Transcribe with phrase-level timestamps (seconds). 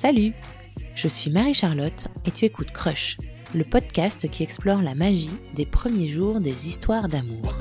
[0.00, 0.32] Salut
[0.94, 3.18] Je suis Marie-Charlotte et tu écoutes Crush,
[3.54, 7.52] le podcast qui explore la magie des premiers jours des histoires d'amour.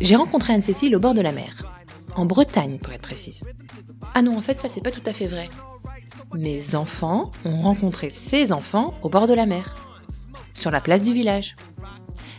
[0.00, 1.64] J'ai rencontré Anne-Cécile au bord de la mer.
[2.14, 3.42] En Bretagne, pour être précise.
[4.14, 5.48] Ah non, en fait, ça, c'est pas tout à fait vrai.
[6.32, 9.82] Mes enfants ont rencontré ses enfants au bord de la mer.
[10.54, 11.56] Sur la place du village.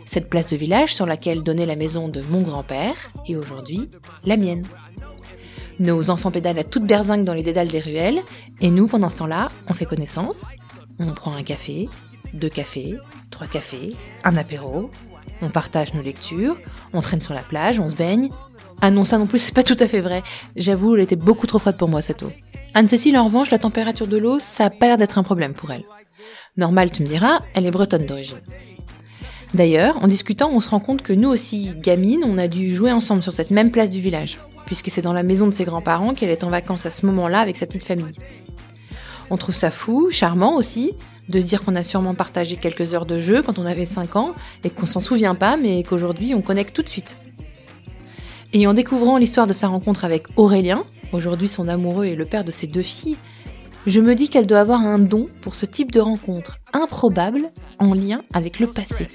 [0.07, 2.95] Cette place de village sur laquelle donnait la maison de mon grand-père
[3.27, 3.89] et aujourd'hui
[4.25, 4.65] la mienne.
[5.79, 8.21] Nos enfants pédalent à toute berzingue dans les dédales des ruelles
[8.61, 10.45] et nous, pendant ce temps-là, on fait connaissance.
[10.99, 11.89] On prend un café,
[12.33, 12.95] deux cafés,
[13.29, 14.89] trois cafés, un apéro.
[15.41, 16.57] On partage nos lectures,
[16.93, 18.29] on traîne sur la plage, on se baigne.
[18.81, 20.23] Ah non, ça non plus, c'est pas tout à fait vrai.
[20.55, 22.31] J'avoue, elle était beaucoup trop froide pour moi cette eau.
[22.73, 25.71] Anne-Cécile, en revanche, la température de l'eau, ça a pas l'air d'être un problème pour
[25.71, 25.83] elle.
[26.55, 28.39] Normal, tu me diras, elle est bretonne d'origine.
[29.57, 32.91] D'ailleurs, en discutant, on se rend compte que nous aussi, gamines, on a dû jouer
[32.91, 34.37] ensemble sur cette même place du village,
[34.67, 37.39] puisque c'est dans la maison de ses grands-parents qu'elle est en vacances à ce moment-là
[37.39, 38.13] avec sa petite famille.
[39.31, 40.91] On trouve ça fou, charmant aussi,
[41.27, 44.15] de se dire qu'on a sûrement partagé quelques heures de jeu quand on avait 5
[44.15, 47.17] ans et qu'on s'en souvient pas, mais qu'aujourd'hui on connecte tout de suite.
[48.53, 52.43] Et en découvrant l'histoire de sa rencontre avec Aurélien, aujourd'hui son amoureux et le père
[52.43, 53.17] de ses deux filles,
[53.87, 57.93] je me dis qu'elle doit avoir un don pour ce type de rencontre improbable en
[57.93, 59.07] lien avec le passé.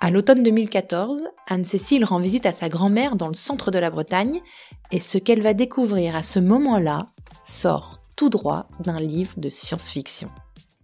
[0.00, 4.40] À l'automne 2014, Anne-Cécile rend visite à sa grand-mère dans le centre de la Bretagne
[4.92, 7.06] et ce qu'elle va découvrir à ce moment-là
[7.44, 10.28] sort tout droit d'un livre de science-fiction.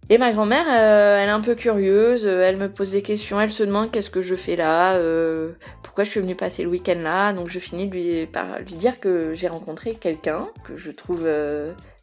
[0.07, 3.41] Et ma grand-mère, euh, elle est un peu curieuse, euh, elle me pose des questions,
[3.41, 6.69] elle se demande qu'est-ce que je fais là, euh, pourquoi je suis venue passer le
[6.69, 7.33] week-end là.
[7.33, 11.27] Donc je finis par lui dire que j'ai rencontré quelqu'un que je trouve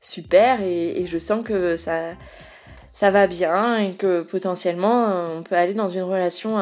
[0.01, 2.11] super et, je sens que ça,
[2.93, 6.59] ça va bien et que potentiellement on peut aller dans une relation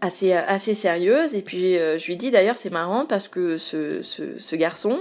[0.00, 1.34] assez, assez sérieuse.
[1.34, 5.00] Et puis je lui dis d'ailleurs c'est marrant parce que ce, ce garçon,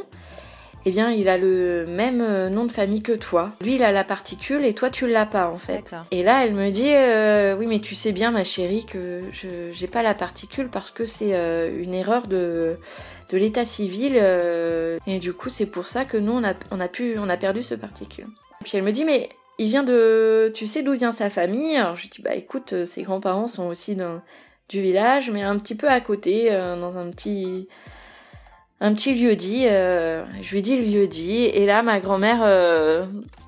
[0.86, 3.52] eh bien, il a le même euh, nom de famille que toi.
[3.62, 5.96] Lui, il a la particule et toi, tu l'as pas, en fait.
[6.12, 9.72] Et là, elle me dit, euh, oui, mais tu sais bien, ma chérie, que je
[9.72, 12.78] j'ai pas la particule parce que c'est euh, une erreur de
[13.30, 14.14] de l'état civil.
[14.18, 17.30] euh, et du coup, c'est pour ça que nous, on a, on a pu, on
[17.30, 18.28] a perdu ce particule.
[18.64, 21.76] Puis elle me dit, mais il vient de, tu sais d'où vient sa famille?
[21.76, 24.22] Alors je lui dis, bah écoute, ses grands-parents sont aussi dans
[24.70, 27.68] du village, mais un petit peu à côté, dans un petit
[28.80, 29.66] un petit lieu dit.
[29.68, 33.06] euh, je lui dis le lieu dit, et là ma grand-mère, euh,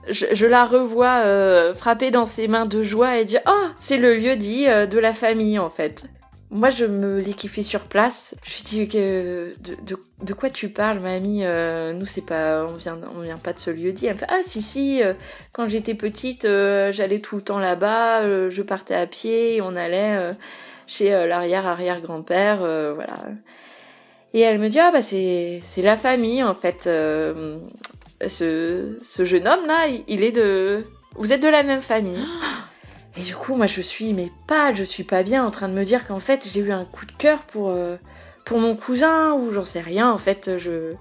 [0.09, 4.15] je, la revois euh, frapper dans ses mains de joie et dire oh c'est le
[4.15, 6.05] lieu dit euh, de la famille en fait.
[6.51, 8.35] Moi je me kiffé sur place.
[8.43, 13.37] Je lui dis de, quoi tu parles mamie Nous c'est pas on vient on vient
[13.37, 14.05] pas de ce lieu dit.
[14.05, 15.01] Elle me fait ah si si
[15.51, 20.29] quand j'étais petite j'allais tout le temps là-bas, je partais à pied, et on allait
[20.87, 23.17] chez l'arrière arrière grand-père, voilà.
[24.35, 26.87] Et elle me dit ah bah c'est c'est la famille en fait.
[26.87, 27.57] euh,
[28.27, 30.83] ce ce jeune homme là, il- est de
[31.15, 32.23] vous êtes de la même famille.
[33.17, 35.73] Et du coup moi je suis mais pas je suis pas bien en train de
[35.73, 37.95] me dire qu'en fait j'ai eu un coup de cœur pour euh,
[38.45, 40.93] pour mon cousin ou j'en sais rien en fait je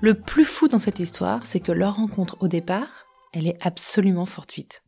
[0.00, 4.26] Le plus fou dans cette histoire, c'est que leur rencontre au départ, elle est absolument
[4.26, 4.82] fortuite.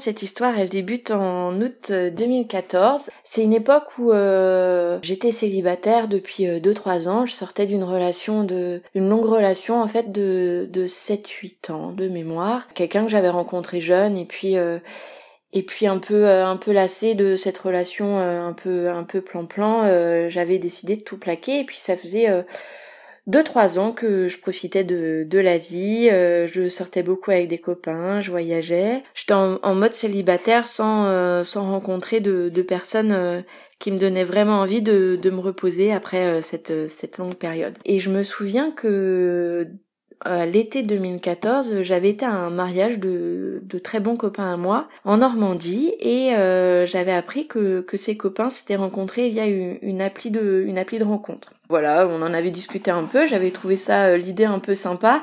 [0.00, 3.10] Cette histoire, elle débute en août euh, 2014.
[3.24, 7.26] C'est une époque où euh, j'étais célibataire depuis 2-3 ans.
[7.26, 12.08] Je sortais d'une relation de, une longue relation en fait de, de 7-8 ans de
[12.08, 12.68] mémoire.
[12.74, 14.78] Quelqu'un que j'avais rencontré jeune et puis euh,
[15.52, 19.04] et puis un peu euh, un peu lassée de cette relation euh, un peu un
[19.04, 22.42] peu plan-plan, euh, j'avais décidé de tout plaquer et puis ça faisait euh,
[23.28, 27.46] deux trois ans que je profitais de, de la vie, euh, je sortais beaucoup avec
[27.48, 29.02] des copains, je voyageais.
[29.14, 33.42] J'étais en, en mode célibataire sans, euh, sans rencontrer de, de personnes euh,
[33.78, 37.78] qui me donnaient vraiment envie de, de me reposer après euh, cette, cette longue période.
[37.84, 39.68] Et je me souviens que
[40.24, 44.88] à l'été 2014, j'avais été à un mariage de, de très bons copains à moi
[45.04, 50.00] en Normandie et euh, j'avais appris que, que ces copains s'étaient rencontrés via une, une
[50.00, 51.52] appli de une appli de rencontre.
[51.68, 55.22] Voilà, on en avait discuté un peu, j'avais trouvé ça euh, l'idée un peu sympa,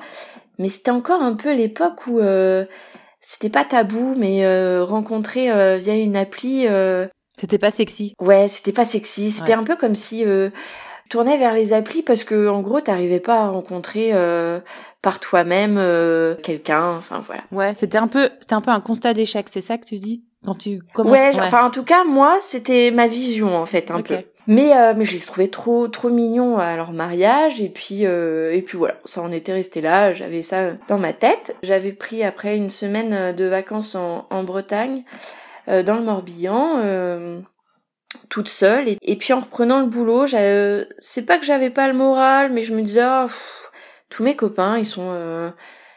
[0.59, 2.65] mais c'était encore un peu l'époque où euh,
[3.19, 7.07] c'était pas tabou, mais euh, rencontrer euh, via une appli, euh,
[7.37, 8.13] C'était pas sexy.
[8.21, 9.31] ouais, c'était pas sexy.
[9.31, 9.57] C'était Ouais.
[9.59, 10.23] un peu comme si
[11.09, 14.59] tournais vers les applis parce que en gros t'arrivais pas à rencontrer euh,
[15.01, 16.97] par toi-même euh, quelqu'un.
[16.97, 17.43] Enfin voilà.
[17.51, 20.23] Ouais, c'était un peu, c'était un peu un constat d'échec, c'est ça que tu dis?
[20.43, 21.13] Quand tu commences.
[21.13, 24.07] Ouais, enfin en tout cas moi c'était ma vision en fait un Ok.
[24.09, 24.17] peu.
[24.47, 28.53] Mais, euh, mais je les trouvais trop trop mignons à leur mariage et puis euh,
[28.53, 30.13] et puis voilà, ça en était resté là.
[30.13, 31.55] J'avais ça dans ma tête.
[31.63, 35.03] J'avais pris après une semaine de vacances en, en Bretagne,
[35.67, 37.39] euh, dans le Morbihan, euh,
[38.29, 38.87] toute seule.
[39.01, 42.73] Et, puis en reprenant le boulot, c'est pas que j'avais pas le moral, mais je
[42.73, 43.27] me disais oh,
[44.09, 45.53] tous mes copains ils sont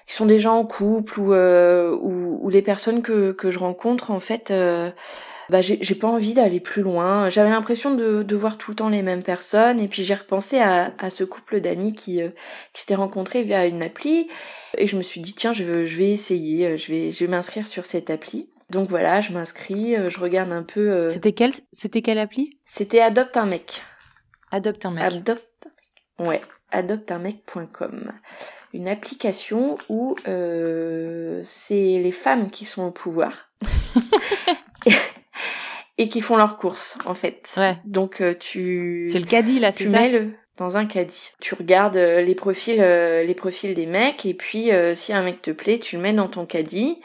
[0.08, 4.20] ils sont déjà en couple ou ou, ou les personnes que que je rencontre en
[4.20, 4.52] fait
[5.48, 7.30] bah j'ai pas envie d'aller plus loin.
[7.30, 10.58] J'avais l'impression de, de voir tout le temps les mêmes personnes et puis j'ai repensé
[10.58, 12.28] à, à ce couple d'amis qui euh,
[12.74, 14.28] qui s'était rencontrés via une appli
[14.76, 17.30] et je me suis dit tiens je, je vais essayer, euh, je vais je vais
[17.30, 18.50] m'inscrire sur cette appli.
[18.70, 21.08] Donc voilà, je m'inscris, euh, je regarde un peu.
[21.08, 22.58] C'était quelle c'était quelle appli?
[22.64, 23.82] C'était Adopte un mec.
[24.50, 25.04] Adopte un mec.
[25.04, 25.68] Adopte.
[26.18, 26.40] Ouais,
[26.72, 28.12] adopteunmec.com.
[28.74, 33.50] Une application où euh, c'est les femmes qui sont au pouvoir.
[35.98, 37.52] et qui font leurs courses en fait.
[37.56, 37.76] Ouais.
[37.84, 40.00] Donc euh, tu C'est le caddie là, c'est ça?
[40.00, 41.30] mets le dans un caddie.
[41.40, 45.42] Tu regardes euh, les profils euh, les profils des mecs et puis si un mec
[45.42, 47.00] te plaît, tu le mets dans ton caddie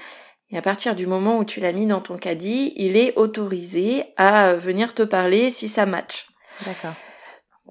[0.51, 4.03] et à partir du moment où tu l'as mis dans ton caddie, il est autorisé
[4.17, 6.27] à venir te parler si ça match.
[6.65, 6.93] D'accord.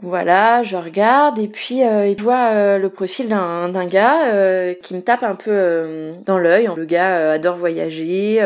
[0.00, 4.74] Voilà, je regarde et puis euh, je vois euh, le profil d'un d'un gars euh,
[4.82, 6.68] qui me tape un peu euh, dans l'œil.
[6.74, 8.40] Le gars euh, adore voyager,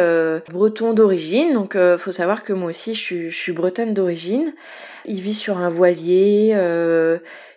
[0.53, 4.53] breton d'origine, donc faut savoir que moi aussi je suis, je suis bretonne d'origine.
[5.05, 6.49] Il vit sur un voilier,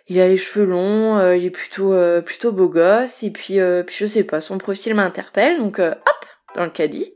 [0.08, 1.92] il a les cheveux longs, il est plutôt
[2.24, 6.19] plutôt beau gosse et puis puis je sais pas, son profil m'interpelle donc hop
[6.54, 7.12] dans le caddie.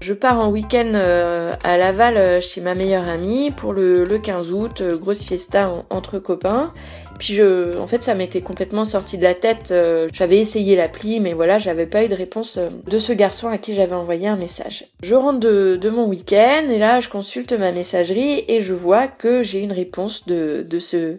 [0.00, 4.18] Je pars en week-end euh, à Laval euh, chez ma meilleure amie pour le, le
[4.18, 6.72] 15 août, euh, grosse fiesta en- entre copains.
[7.18, 9.74] Puis je, en fait, ça m'était complètement sorti de la tête.
[10.12, 13.74] J'avais essayé l'appli, mais voilà, j'avais pas eu de réponse de ce garçon à qui
[13.74, 14.86] j'avais envoyé un message.
[15.02, 19.08] Je rentre de, de mon week-end et là, je consulte ma messagerie et je vois
[19.08, 21.18] que j'ai une réponse de, de ce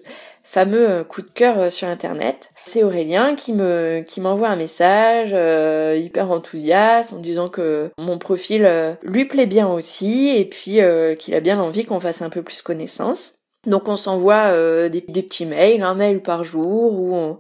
[0.50, 2.52] fameux euh, coup de cœur euh, sur internet.
[2.66, 8.18] C'est Aurélien qui me qui m'envoie un message euh, hyper enthousiaste en disant que mon
[8.18, 12.24] profil euh, lui plaît bien aussi et puis euh, qu'il a bien envie qu'on fasse
[12.24, 13.34] un peu plus connaissance.
[13.68, 14.54] Donc on s'envoie
[14.88, 17.38] des, des petits mails, un mail par jour où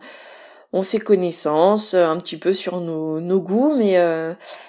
[0.73, 3.97] on, fait connaissance un petit peu sur nos, nos goûts, mais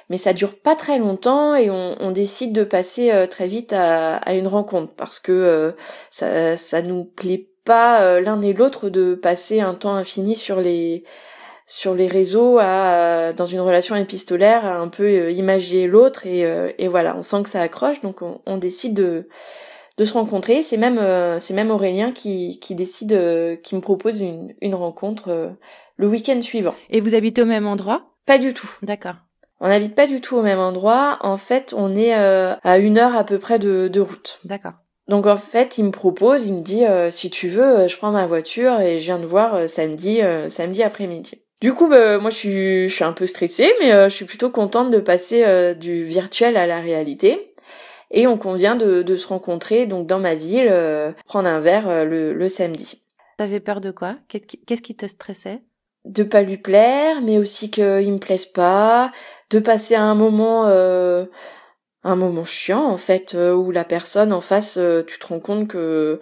[0.09, 4.19] mais ça dure pas très longtemps et on, on décide de passer très vite à,
[4.19, 5.75] à une rencontre parce que
[6.11, 10.61] ça ça nous plaît pas euh, l'un et l'autre de passer un temps infini sur
[10.61, 11.05] les
[11.67, 16.27] sur les réseaux à euh, dans une relation épistolaire à un peu euh, imager l'autre
[16.27, 19.29] et, euh, et voilà on sent que ça accroche donc on, on décide de
[19.99, 20.63] de se rencontrer.
[20.63, 24.75] C'est même euh, c'est même Aurélien qui qui décide euh, qui me propose une une
[24.75, 25.51] rencontre euh,
[25.97, 26.75] le week-end suivant.
[26.89, 28.15] Et vous habitez au même endroit?
[28.25, 28.71] Pas du tout.
[28.83, 29.17] D'accord.
[29.61, 31.19] on n'habite pas du tout au même endroit.
[31.21, 34.39] En fait on est euh, à une heure à peu près de, de route.
[34.45, 34.73] D'accord.
[35.11, 37.97] Donc en fait, il me propose, il me dit euh, si tu veux, euh, je
[37.99, 41.43] prends ma voiture et je viens de voir euh, samedi, euh, samedi après-midi.
[41.61, 44.25] Du coup, bah, moi je suis, je suis un peu stressée, mais euh, je suis
[44.25, 47.55] plutôt contente de passer euh, du virtuel à la réalité.
[48.13, 51.89] Et on convient de, de se rencontrer donc dans ma ville, euh, prendre un verre
[51.89, 53.03] euh, le, le samedi.
[53.37, 54.17] T'avais peur de quoi?
[54.29, 55.61] Qu'est-ce qui- Qu'est-ce qui te stressait?
[56.07, 59.13] De pas lui plaire, mais aussi qu'il me plaise pas,
[59.51, 61.27] de passer un moment euh,
[62.05, 65.41] un moment chiant en fait euh, où la personne en face euh, tu te rends
[65.41, 66.19] compte que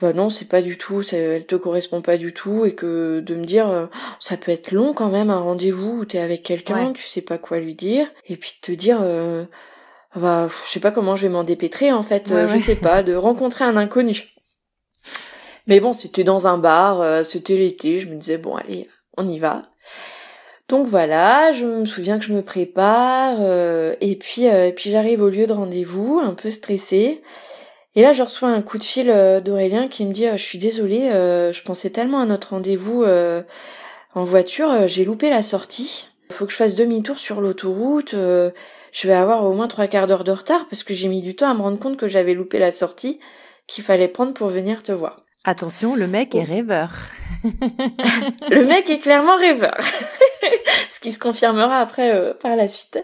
[0.00, 3.34] bah non c'est pas du tout elle te correspond pas du tout et que de
[3.34, 3.86] me dire euh,
[4.18, 6.92] ça peut être long quand même un rendez-vous où t'es avec quelqu'un Ouais.
[6.94, 9.44] tu sais pas quoi lui dire et puis de te dire euh,
[10.16, 12.58] bah je sais pas comment je vais m'en dépêtrer en fait Ouais, ouais.
[12.58, 14.30] je sais pas de rencontrer un inconnu
[15.66, 19.38] mais bon c'était dans un bar c'était l'été je me disais bon allez on y
[19.38, 19.62] va
[20.68, 24.90] donc voilà, je me souviens que je me prépare euh, et puis euh, et puis
[24.90, 27.22] j'arrive au lieu de rendez-vous un peu stressée.
[27.96, 30.58] Et là, je reçois un coup de fil euh, d'Aurélien qui me dit "Je suis
[30.58, 33.42] désolée, euh, je pensais tellement à notre rendez-vous euh,
[34.14, 36.08] en voiture, j'ai loupé la sortie.
[36.30, 38.14] Il faut que je fasse demi-tour sur l'autoroute.
[38.14, 38.50] euh,
[38.92, 41.36] je vais avoir au moins trois quarts d'heure de retard parce que j'ai mis du
[41.36, 43.20] temps à me rendre compte que j'avais loupé la sortie
[43.66, 46.38] qu'il fallait prendre pour venir te voir." Attention, le mec Oh.
[46.38, 46.90] est rêveur.
[48.50, 49.76] Le mec est clairement rêveur,
[50.90, 52.98] ce qui se confirmera après euh, par la suite.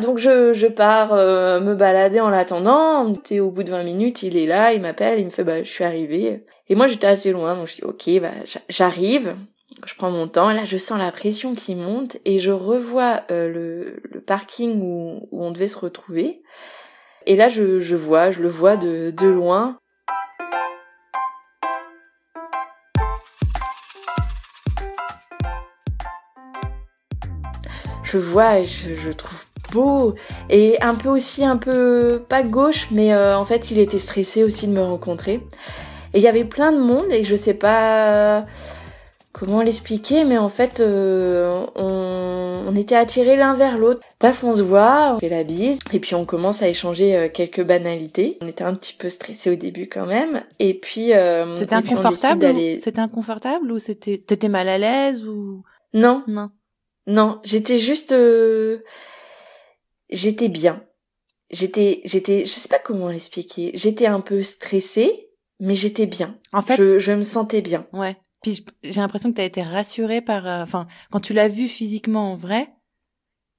[0.00, 3.12] Donc je, je pars euh, me balader en l'attendant.
[3.30, 5.62] Et au bout de 20 minutes, il est là, il m'appelle, il me fait bah
[5.62, 6.44] je suis arrivée.
[6.68, 9.34] Et moi j'étais assez loin, donc je dis ok bah j'a- j'arrive.
[9.86, 10.50] Je prends mon temps.
[10.50, 14.80] Et là je sens la pression qui monte et je revois euh, le, le parking
[14.82, 16.40] où, où on devait se retrouver.
[17.26, 19.78] Et là je, je vois, je le vois de, de loin.
[28.14, 30.14] Je vois et je, je trouve beau
[30.48, 34.44] et un peu aussi un peu pas gauche, mais euh, en fait il était stressé
[34.44, 35.40] aussi de me rencontrer.
[36.12, 38.44] Et il y avait plein de monde et je sais pas
[39.34, 44.00] comment l'expliquer, mais en fait, euh, on, on, était attirés l'un vers l'autre.
[44.20, 47.28] Bref, on se voit, on fait la bise, et puis on commence à échanger euh,
[47.28, 48.38] quelques banalités.
[48.40, 51.12] On était un petit peu stressés au début quand même, et puis...
[51.12, 52.46] Euh, c'était inconfortable.
[52.78, 54.18] C'était inconfortable ou c'était...
[54.18, 55.64] T'étais mal à l'aise ou...
[55.92, 56.22] Non.
[56.28, 56.50] Non.
[57.06, 58.12] Non, j'étais juste...
[58.12, 58.82] Euh,
[60.10, 60.84] j'étais bien.
[61.50, 62.00] J'étais...
[62.04, 62.44] J'étais...
[62.44, 63.70] Je sais pas comment l'expliquer.
[63.74, 65.28] J'étais un peu stressée,
[65.60, 66.38] mais j'étais bien.
[66.52, 66.76] En fait...
[66.76, 67.86] Je, je me sentais bien.
[67.92, 68.16] Ouais.
[68.42, 71.66] Puis j'ai l'impression que tu as été rassurée par, euh, enfin, quand tu l'as vu
[71.66, 72.68] physiquement en vrai,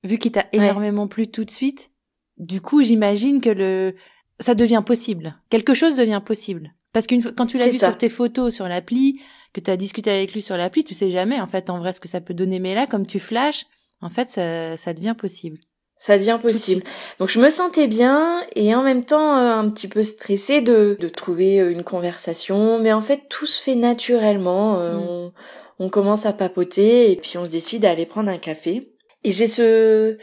[0.04, 1.90] vu qu'il t'a énormément plu tout de suite,
[2.38, 3.96] du coup, j'imagine que le,
[4.40, 5.42] ça devient possible.
[5.50, 6.75] Quelque chose devient possible.
[6.96, 9.20] Parce qu'une quand tu l'as vu sur tes photos sur l'appli,
[9.52, 11.92] que tu as discuté avec lui sur l'appli, tu sais jamais en fait en vrai
[11.92, 12.60] ce que ça peut donner.
[12.60, 13.66] Mais là, comme tu flashes,
[14.00, 15.58] en fait, ça, ça devient possible
[15.98, 16.84] ça devient possible.
[17.20, 20.96] Donc je me sentais bien et en même temps euh, un petit peu stressée de,
[21.00, 24.80] de trouver euh, une conversation, mais en fait tout se fait naturellement.
[24.80, 25.00] Euh, mm.
[25.00, 25.34] on,
[25.80, 28.94] on, commence à papoter et puis on se décide d'aller prendre un café.
[29.24, 30.18] Et j'ai ce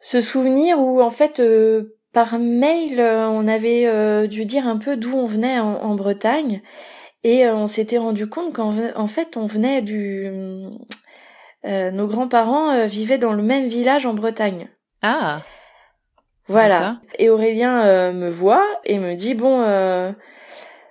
[0.00, 1.40] ce souvenir où en fait
[2.14, 6.62] par mail on avait dû dire un peu d'où on venait en, en Bretagne
[7.24, 10.30] et on s'était rendu compte qu'en en fait on venait du
[11.66, 14.68] euh, nos grands-parents euh, vivaient dans le même village en Bretagne.
[15.02, 15.40] Ah.
[16.46, 16.98] Voilà.
[17.18, 19.62] Et Aurélien euh, me voit et me dit bon,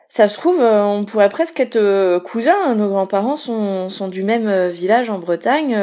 [0.09, 2.73] ça se trouve, on pourrait presque être cousins.
[2.73, 5.77] Nos grands-parents sont, sont du même village en Bretagne.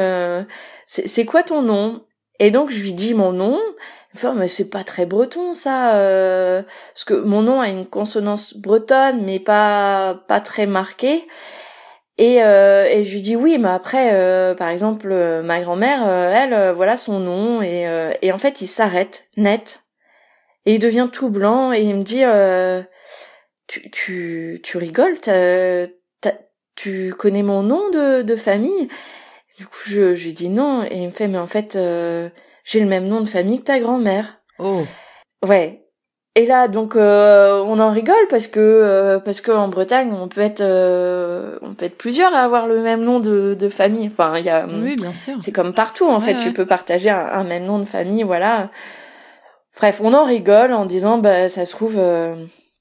[0.86, 2.02] c'est quoi ton nom?
[2.40, 3.58] Et donc je lui dis mon nom.
[4.14, 5.92] Me mais c'est pas très breton ça,
[6.92, 11.26] parce que mon nom a une consonance bretonne, mais pas pas très marquée.
[12.18, 16.06] Et, euh, et je lui dis oui, mais après, euh, par exemple, euh, ma grand-mère,
[16.06, 17.86] elle, voilà son nom, et,
[18.20, 19.80] et en fait, il s'arrête net,
[20.66, 22.24] et il devient tout blanc, et il me dit,
[23.68, 25.18] tu, tu, tu rigoles,
[26.74, 28.88] tu connais mon nom de, de famille?
[29.58, 31.78] Du coup, je, je lui dis non, et il me fait, mais en fait,
[32.70, 34.40] j'ai le même nom de famille que ta grand-mère.
[34.60, 34.84] Oh.
[35.44, 35.82] Ouais.
[36.36, 40.28] Et là, donc, euh, on en rigole parce que euh, parce que en Bretagne, on
[40.28, 44.08] peut être euh, on peut être plusieurs à avoir le même nom de, de famille.
[44.12, 44.68] Enfin, il y a.
[44.72, 45.34] Oui, bien sûr.
[45.40, 48.70] C'est comme partout en fait, tu peux partager un, même nom de famille, voilà.
[49.76, 51.98] Bref, on en rigole en disant, bah, ça se trouve,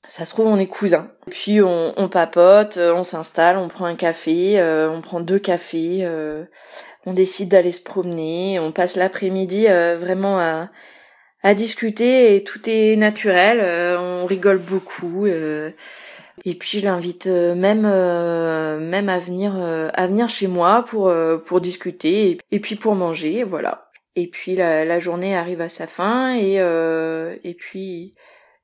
[0.09, 1.11] ça se trouve, on est cousins.
[1.27, 4.61] Et puis on, on papote, on s'installe, on prend un café,
[4.91, 6.05] on prend deux cafés,
[7.05, 10.69] on décide d'aller se promener, on passe l'après-midi vraiment à
[11.43, 13.59] à discuter et tout est naturel.
[13.61, 15.25] Euh, on rigole beaucoup.
[15.25, 15.71] Euh,
[16.45, 21.13] et puis je l'invite euh, même même à venir à venir chez moi pour
[21.45, 23.89] pour discuter et, puis pour manger, voilà.
[24.15, 26.55] Et puis la, la, journée arrive à sa fin et
[27.43, 28.15] et puis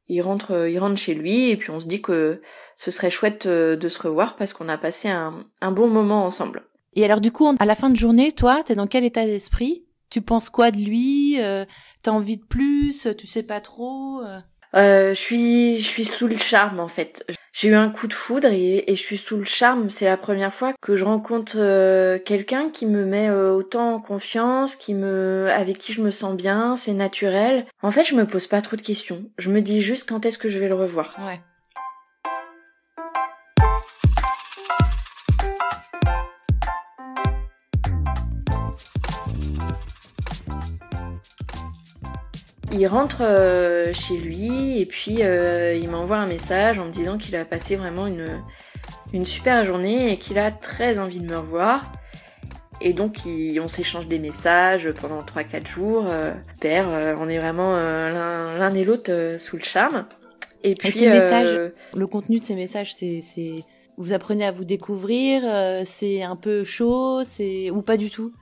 [0.07, 2.41] il rentre il rentre chez lui et puis on se dit que
[2.75, 6.63] ce serait chouette de se revoir parce qu'on a passé un, un bon moment ensemble.
[6.93, 9.85] Et alors du coup, à la fin de journée, toi, t'es dans quel état d'esprit?
[10.09, 11.41] Tu penses quoi de lui?
[11.41, 11.65] Euh,
[12.03, 13.07] T'as envie de plus?
[13.17, 14.21] Tu sais pas trop?
[14.75, 14.79] Euh?
[14.79, 17.25] euh, Je suis, je suis sous le charme en fait.
[17.53, 19.89] J'ai eu un coup de foudre et, je suis sous le charme.
[19.89, 24.75] C'est la première fois que je rencontre euh, quelqu'un qui me met autant en confiance,
[24.75, 26.75] qui me, avec qui je me sens bien.
[26.75, 27.65] C'est naturel.
[27.82, 29.24] En fait, je me pose pas trop de questions.
[29.38, 31.15] Je me dis juste quand est-ce que je vais le revoir.
[31.25, 31.39] Ouais.
[42.72, 47.17] Il rentre euh, chez lui et puis euh, il m'envoie un message en me disant
[47.17, 48.43] qu'il a passé vraiment une,
[49.13, 51.91] une super journée et qu'il a très envie de me revoir.
[52.81, 56.05] Et donc on s'échange des messages pendant 3-4 jours.
[56.10, 56.88] Euh, père,
[57.19, 60.05] on est vraiment l'un et l'autre sous le charme.
[60.63, 61.57] Et puis ces messages,
[61.95, 63.63] le contenu de ces messages, c'est
[63.98, 65.43] vous apprenez à vous découvrir,
[65.86, 68.34] c'est un peu chaud, c'est ou pas du tout?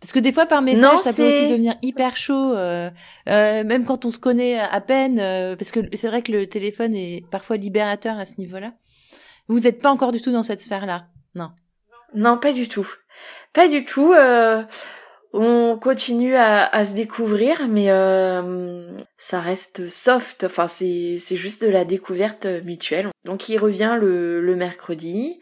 [0.00, 2.90] Parce que des fois, par message, ça peut aussi devenir hyper chaud, euh,
[3.28, 6.46] euh, même quand on se connaît à peine, euh, parce que c'est vrai que le
[6.46, 8.72] téléphone est parfois libérateur à ce niveau-là.
[9.48, 11.50] Vous n'êtes pas encore du tout dans cette sphère-là, non?
[12.14, 12.86] Non, pas du tout.
[13.52, 14.14] Pas du tout.
[15.32, 17.86] on continue à, se découvrir, mais
[19.16, 20.44] ça reste soft.
[20.44, 23.08] Enfin, c'est c'est juste de la découverte mutuelle.
[23.24, 25.40] Donc, il revient le, le mercredi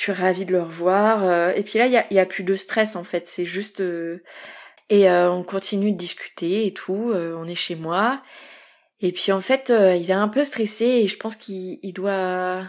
[0.00, 1.24] je suis ravie de le revoir.
[1.24, 3.28] Euh, et puis là, il y a, y a, plus de stress en fait.
[3.28, 4.22] C'est juste euh,
[4.88, 7.12] et euh, on continue de discuter et tout.
[7.14, 8.22] on est chez moi.
[9.02, 12.64] Et puis en fait, il est un peu stressé et je pense qu'il doit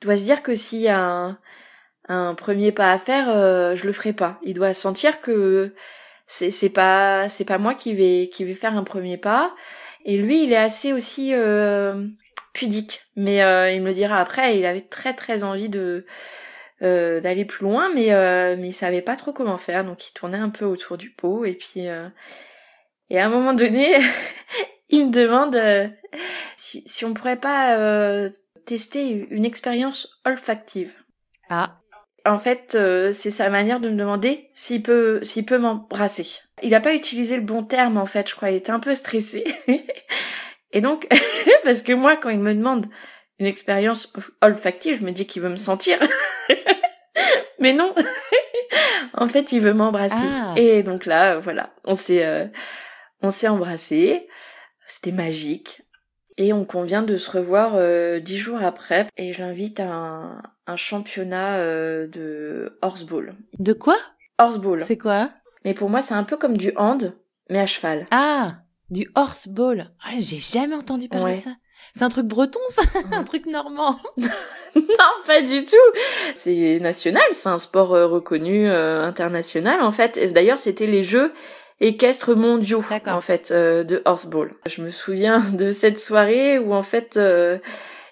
[0.00, 1.38] doit se dire que s'il y a un,
[2.08, 3.26] un premier pas à faire,
[3.76, 4.40] je le ferai pas.
[4.42, 5.74] Il doit sentir que
[6.26, 9.54] c'est c'est pas c'est pas moi qui vais qui vais faire un premier pas.
[10.04, 12.08] Et lui, il est assez aussi euh,
[12.52, 14.58] pudique, mais euh, il me le dira après.
[14.58, 16.06] Il avait très très envie de
[16.82, 20.12] euh, d'aller plus loin, mais euh, mais il savait pas trop comment faire, donc il
[20.12, 21.44] tournait un peu autour du pot.
[21.44, 22.08] Et puis euh,
[23.10, 23.98] et à un moment donné,
[24.88, 25.86] il me demande euh,
[26.56, 28.30] si, si on pourrait pas euh,
[28.64, 30.94] tester une expérience olfactive.
[31.50, 31.78] Ah,
[32.24, 36.26] En fait, euh, c'est sa manière de me demander s'il peut, s'il peut m'embrasser.
[36.62, 38.50] Il n'a pas utilisé le bon terme en fait, je crois.
[38.50, 39.44] Il était un peu stressé.
[40.72, 41.06] Et donc,
[41.64, 42.86] parce que moi, quand il me demande
[43.38, 45.98] une expérience olfactive, je me dis qu'il veut me sentir.
[47.62, 47.94] Mais non.
[49.14, 50.14] en fait, il veut m'embrasser.
[50.18, 50.52] Ah.
[50.56, 52.46] Et donc là, voilà, on s'est, euh,
[53.22, 54.28] on s'est embrassé.
[54.86, 55.82] C'était magique.
[56.38, 59.06] Et on convient de se revoir euh, dix jours après.
[59.16, 63.36] Et j'invite à un, un championnat euh, de horseball.
[63.58, 63.96] de quoi?
[64.38, 64.80] Horseball.
[64.80, 65.30] C'est quoi?
[65.64, 67.14] Mais pour moi, c'est un peu comme du hand,
[67.48, 68.00] mais à cheval.
[68.10, 68.56] Ah,
[68.92, 69.90] du horseball.
[70.04, 71.36] Ah, j'ai jamais entendu parler Ouais.
[71.36, 71.56] de ça.
[71.94, 72.82] C'est un truc breton, ça?
[73.12, 73.98] Un truc normand?
[74.74, 75.76] Non, pas du tout.
[76.34, 80.18] C'est national, c'est un sport euh, reconnu euh, international en fait.
[80.32, 81.30] D'ailleurs, c'était les Jeux
[81.80, 84.54] équestres mondiaux en fait euh, de horseball.
[84.66, 87.20] Je me souviens de cette soirée où en fait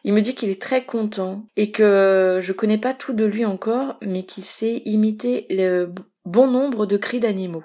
[0.04, 3.46] il me dit qu'il est très content et que je connais pas tout de lui
[3.46, 5.94] encore, mais qu'il sait imiter le
[6.26, 7.64] bon nombre de cris d'animaux.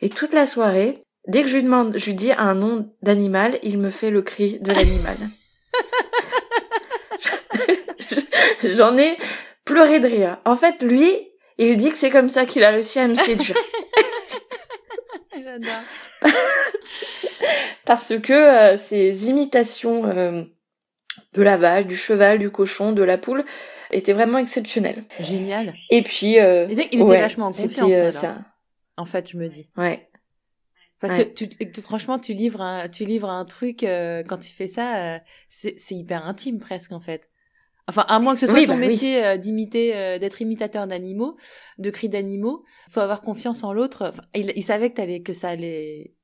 [0.00, 3.58] Et toute la soirée, dès que je lui demande, je lui dis un nom d'animal,
[3.62, 5.16] il me fait le cri de l'animal.
[8.64, 9.16] J'en ai
[9.64, 10.38] pleuré de rire.
[10.44, 11.14] En fait, lui,
[11.58, 13.56] il dit que c'est comme ça qu'il a réussi à me séduire.
[15.42, 16.32] J'adore.
[17.84, 20.42] Parce que euh, ces imitations euh,
[21.34, 23.44] de la vache, du cheval, du cochon, de la poule
[23.90, 25.04] étaient vraiment exceptionnelles.
[25.20, 25.74] Génial.
[25.90, 26.38] Et puis...
[26.38, 28.20] Euh, Il était, il était ouais, vachement en confiance, euh, alors.
[28.20, 28.38] ça.
[28.96, 29.68] En fait, je me dis.
[29.76, 30.08] Ouais.
[31.00, 31.32] Parce Ouais.
[31.34, 35.16] que tu, franchement, tu livres un, tu livres un truc euh, quand tu fais ça,
[35.16, 37.28] euh, c'est hyper intime presque en fait.
[37.88, 38.88] Enfin, à moins que ce soit Oui, ton bah oui.
[38.88, 41.36] métier euh, d'imiter, euh, d'être imitateur d'animaux,
[41.78, 44.08] de cris d'animaux, faut avoir confiance en l'autre.
[44.10, 46.14] Enfin, il, il savait que t'allais, que ça allait,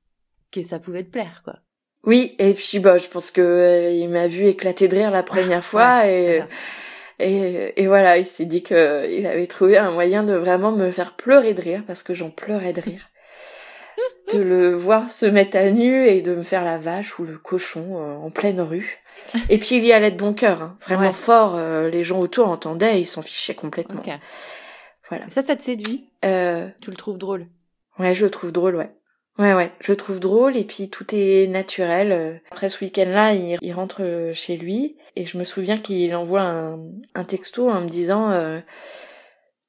[0.51, 1.59] que ça pouvait te plaire, quoi.
[2.03, 5.23] Oui, et puis bah, je pense que euh, il m'a vu éclater de rire la
[5.23, 6.45] première fois et,
[7.19, 10.91] et et voilà, il s'est dit que il avait trouvé un moyen de vraiment me
[10.91, 13.09] faire pleurer de rire parce que j'en pleurais de rire.
[14.37, 17.37] De le voir se mettre à nu et de me faire la vache ou le
[17.37, 18.99] cochon euh, en pleine rue.
[19.49, 20.77] Et puis il y allait de bon cœur, hein.
[20.85, 21.13] vraiment Ouais.
[21.13, 21.55] fort.
[21.55, 24.01] euh, les gens autour entendaient, et ils s'en fichaient complètement.
[24.05, 24.11] Ok.
[25.09, 25.25] Voilà.
[25.29, 26.09] Ça, ça te séduit?
[26.25, 27.47] Euh, Tu le trouves drôle?
[27.99, 28.89] Ouais, je le trouve drôle, ouais.
[29.37, 32.11] Ouais, ouais, je le trouve drôle et puis tout est naturel.
[32.11, 36.15] Euh, Après ce week-end-là, il, il rentre euh, chez lui et je me souviens qu'il
[36.15, 36.79] envoie un,
[37.15, 38.59] un texto en me disant euh,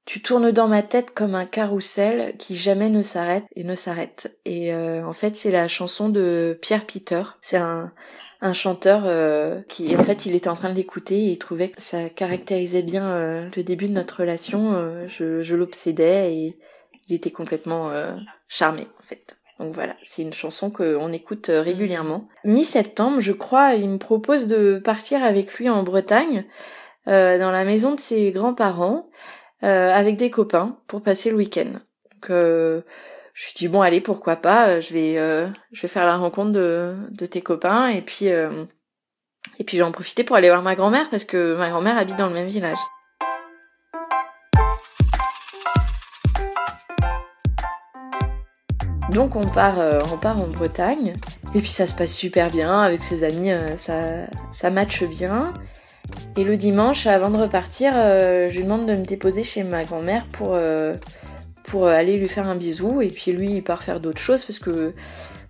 [0.06, 4.38] Tu tournes dans ma tête comme un carrousel qui jamais ne s'arrête et ne s'arrête.
[4.44, 7.22] Et euh, en fait, c'est la chanson de Pierre Peter.
[7.40, 7.92] C'est un,
[8.40, 11.70] un chanteur euh, qui, en fait, il était en train de l'écouter et il trouvait
[11.70, 14.74] que ça caractérisait bien euh, le début de notre relation.
[14.74, 16.54] Euh, je je l'obsédais et
[17.08, 18.14] il était complètement euh,
[18.48, 19.36] charmé en fait.
[19.58, 22.28] Donc voilà, c'est une chanson qu'on écoute euh, régulièrement.
[22.44, 26.44] Mi-septembre, je crois, il me propose de partir avec lui en Bretagne,
[27.08, 29.08] euh, dans la maison de ses grands-parents,
[29.62, 31.72] avec des copains, pour passer le week-end.
[32.12, 32.82] Donc euh,
[33.34, 37.26] je lui dis bon allez, pourquoi pas, euh, je vais euh, faire la rencontre de,
[37.26, 38.64] tes copains et puis euh,
[39.58, 42.16] et puis je vais en pour aller voir ma grand-mère parce que ma grand-mère habite
[42.16, 42.78] dans le même village.
[49.10, 51.14] Donc on part, euh, on part en Bretagne
[51.54, 55.54] et puis ça se passe super bien avec ses amis, euh, ça, ça matche bien.
[56.36, 59.84] Et le dimanche, avant de repartir, euh, je lui demande de me déposer chez ma
[59.84, 60.94] grand-mère pour euh,
[61.64, 64.58] pour aller lui faire un bisou et puis lui il part faire d'autres choses parce
[64.60, 64.92] que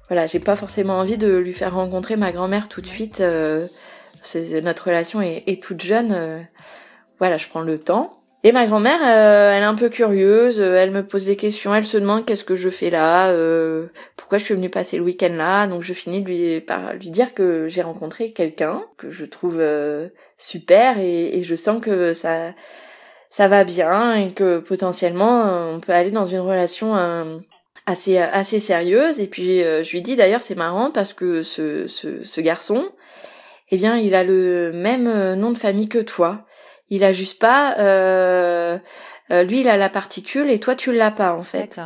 [0.09, 3.21] voilà, j'ai pas forcément envie de lui faire rencontrer ma grand-mère tout de suite.
[3.21, 3.67] euh,
[4.23, 6.13] c'est- notre relation est, est toute jeune.
[6.13, 6.41] euh,
[7.19, 8.13] voilà, je prends le temps.
[8.47, 11.75] Et ma grand-mère, euh, elle est un peu curieuse, euh, elle me pose des questions,
[11.75, 15.03] elle se demande qu'est-ce que je fais là, euh, pourquoi je suis venue passer le
[15.03, 15.67] week-end là.
[15.67, 21.01] Donc je finis par lui dire que j'ai rencontré quelqu'un que je trouve euh, super
[21.01, 22.55] et, je sens que ça
[23.31, 26.95] ça va bien et que potentiellement on peut aller dans une relation
[27.85, 29.19] assez assez sérieuse.
[29.19, 32.85] Et puis je lui dis d'ailleurs c'est marrant parce que ce, ce, ce garçon,
[33.73, 36.46] eh bien il a le même nom de famille que toi.
[36.89, 38.79] Il a juste pas, euh,
[39.31, 41.81] euh, lui il a la particule et toi tu l'as pas en fait.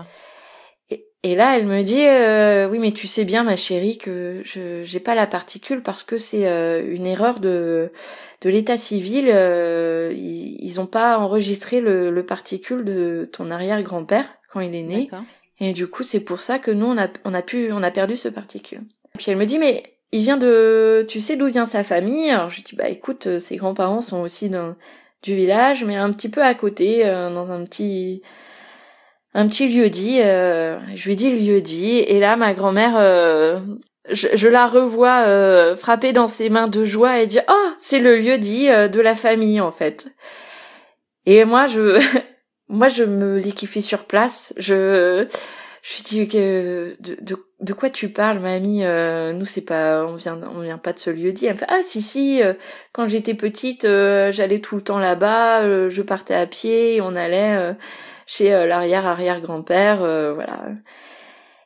[0.90, 4.42] Et, et là, elle me dit, euh, oui, mais tu sais bien, ma chérie, que
[4.44, 7.92] je j'ai pas la particule parce que c'est euh, une erreur de
[8.42, 9.26] de l'état civil.
[9.28, 14.82] euh, ils, ils ont pas enregistré le, le particule de ton arrière-grand-père quand il est
[14.82, 15.08] né.
[15.60, 17.90] Et du coup, c'est pour ça que nous, on a, on a pu, on a
[17.90, 18.82] perdu ce particule.
[19.18, 22.30] Puis elle me dit, mais il vient de, tu sais d'où vient sa famille?
[22.30, 24.74] Alors je lui dis, bah écoute, euh, ses grands-parents sont aussi dans,
[25.22, 28.22] du village, mais un petit peu à côté, euh, dans un petit,
[29.34, 30.20] un petit lieu dit.
[30.20, 33.60] Euh, je lui dis le lieu dit, et là ma grand-mère, euh,
[34.10, 38.00] je, je, la revois euh, frapper dans ses mains de joie et dire, oh, c'est
[38.00, 40.12] le lieu dit de la famille en fait.
[41.26, 42.00] Et moi je,
[42.68, 44.54] moi je me liquifie sur place.
[44.56, 45.26] Je
[45.82, 50.04] je lui dis que de, de, de, quoi tu parles, mamie euh, Nous c'est pas,
[50.04, 51.46] on vient, on vient pas de ce lieu dit.
[51.46, 52.42] Elle me fait ah si si.
[52.42, 52.52] Euh,
[52.92, 55.62] quand j'étais petite, euh, j'allais tout le temps là-bas.
[55.62, 57.00] Euh, je partais à pied.
[57.00, 57.74] On allait
[58.26, 59.98] chez l'arrière arrière grand père,
[60.34, 60.66] voilà.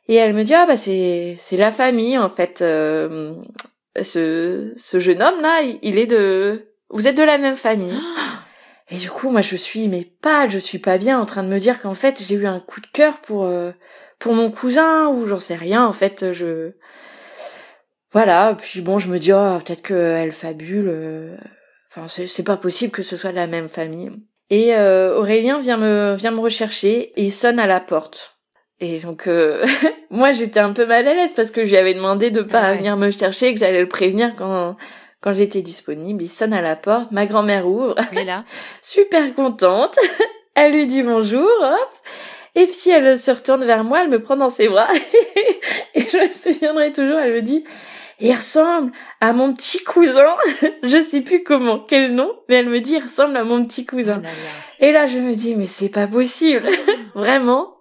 [0.07, 2.59] Et elle me dit ah bah c'est c'est la famille en fait.
[2.59, 7.99] ce ce jeune homme là, il est de, vous êtes de la même famille.
[8.91, 11.49] Et du coup, moi, je suis mais pas, je suis pas bien en train de
[11.49, 13.49] me dire qu'en fait, j'ai eu un coup de cœur pour
[14.19, 16.71] pour mon cousin ou j'en sais rien en fait je
[18.11, 21.35] voilà puis bon je me dis oh peut-être qu'elle fabule euh,
[21.91, 24.11] enfin c'est pas possible que ce soit de la même famille.
[24.49, 28.37] Et euh, Aurélien vient me vient me rechercher et il sonne à la porte.
[28.79, 29.65] Et donc euh,
[30.09, 32.73] moi j'étais un peu mal à l'aise parce que je lui avais demandé de pas
[32.73, 34.75] venir me chercher que j'allais le prévenir quand
[35.21, 36.23] quand j'étais disponible.
[36.23, 37.95] Il sonne à la porte ma grand-mère ouvre.
[38.13, 38.45] Là.
[38.81, 39.97] Super contente.
[40.55, 41.89] Elle lui dit bonjour hop
[42.55, 44.87] et puis elle se retourne vers moi, elle me prend dans ses bras.
[45.95, 47.65] et je me souviendrai toujours, elle me dit,
[48.19, 50.35] il ressemble à mon petit cousin.
[50.83, 53.85] je sais plus comment, quel nom, mais elle me dit, il ressemble à mon petit
[53.85, 54.21] cousin.
[54.23, 54.29] Oh
[54.79, 56.63] et là, je me dis, mais c'est pas possible.
[57.15, 57.73] Vraiment.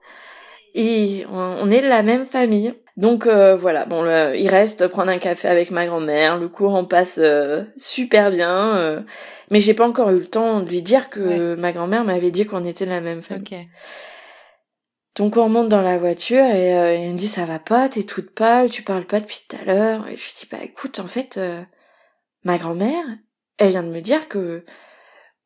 [0.74, 2.74] Et on, est de la même famille.
[2.96, 6.36] Donc euh, voilà, bon, il reste prendre un café avec ma grand-mère.
[6.36, 9.00] Le courant passe euh, super bien, euh,
[9.50, 12.44] mais j'ai pas encore eu le temps de lui dire que ma grand-mère m'avait dit
[12.44, 13.68] qu'on était de la même famille.
[15.16, 18.02] Donc on remonte dans la voiture et euh, il me dit ça va pas, t'es
[18.02, 20.08] toute pâle, tu parles pas depuis tout à l'heure.
[20.08, 21.62] Et je lui dis bah écoute en fait euh,
[22.42, 23.04] ma grand-mère,
[23.58, 24.64] elle vient de me dire que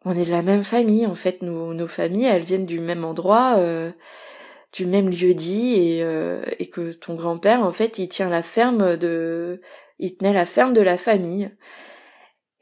[0.05, 3.05] on est de la même famille en fait, nos, nos familles elles viennent du même
[3.05, 3.91] endroit, euh,
[4.73, 6.01] du même lieu dit et,
[6.59, 9.61] et que ton grand-père en fait il tient la ferme de,
[9.99, 11.51] il tenait la ferme de la famille.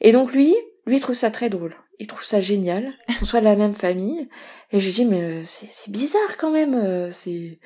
[0.00, 0.54] Et donc lui,
[0.86, 4.28] lui trouve ça très drôle il trouve ça génial qu'on soit de la même famille.
[4.72, 7.58] Et je dis mais euh, c'est bizarre quand même, euh, c'est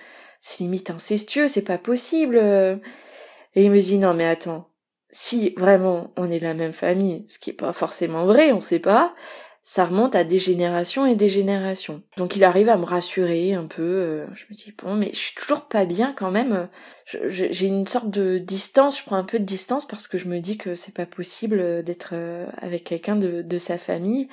[0.59, 2.37] limite incestueux, c'est pas possible.
[3.55, 4.69] Et il me dit non mais attends,
[5.11, 8.79] si vraiment on est la même famille, ce qui est pas forcément vrai, on sait
[8.79, 9.15] pas,
[9.63, 12.03] ça remonte à des générations et des générations.
[12.17, 13.83] Donc il arrive à me rassurer un peu.
[13.83, 16.69] Euh, je me dis bon, mais je suis toujours pas bien quand même.
[17.07, 18.99] J'ai une sorte de distance.
[18.99, 21.83] Je prends un peu de distance parce que je me dis que c'est pas possible
[21.85, 24.29] d'être euh, avec quelqu'un de, de, sa famille.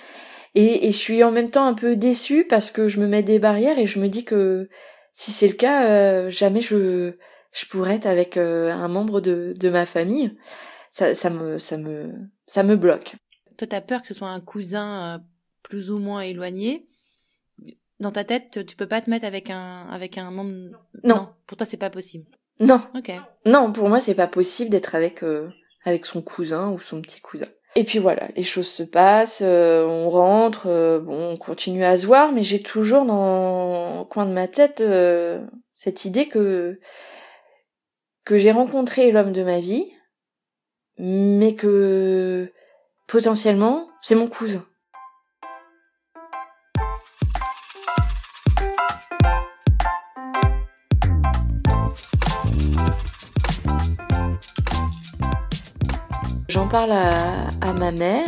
[0.55, 3.23] Et, et, je suis en même temps un peu déçue parce que je me mets
[3.23, 4.69] des barrières et je me dis que
[5.13, 7.13] si c'est le cas, euh, jamais je
[7.51, 10.37] je pourrais être avec un membre de, de ma famille.
[10.91, 12.11] Ça, ça me ça me
[12.47, 13.15] ça me bloque.
[13.57, 15.19] Toi, tu as peur que ce soit un cousin euh,
[15.63, 16.87] plus ou moins éloigné.
[17.99, 20.77] Dans ta tête, tu peux pas te mettre avec un, avec un membre?
[21.03, 21.29] Non.
[21.47, 22.25] Pour toi, c'est pas possible.
[22.59, 22.79] Non.
[22.95, 23.11] Ok.
[23.45, 25.49] Non, pour moi, c'est pas possible d'être avec, euh,
[25.83, 27.47] avec son cousin ou son petit cousin.
[27.77, 30.65] Et puis voilà, les choses se passent, euh, on rentre,
[31.03, 34.81] bon, on continue à se voir, mais j'ai toujours dans le coin de ma tête
[35.75, 36.79] cette idée que
[38.25, 39.85] que j'ai rencontré l'homme de ma vie,
[40.97, 42.51] mais que
[43.07, 44.65] potentiellement, c'est mon cousin.
[56.57, 58.25] J'en parle à, ma mère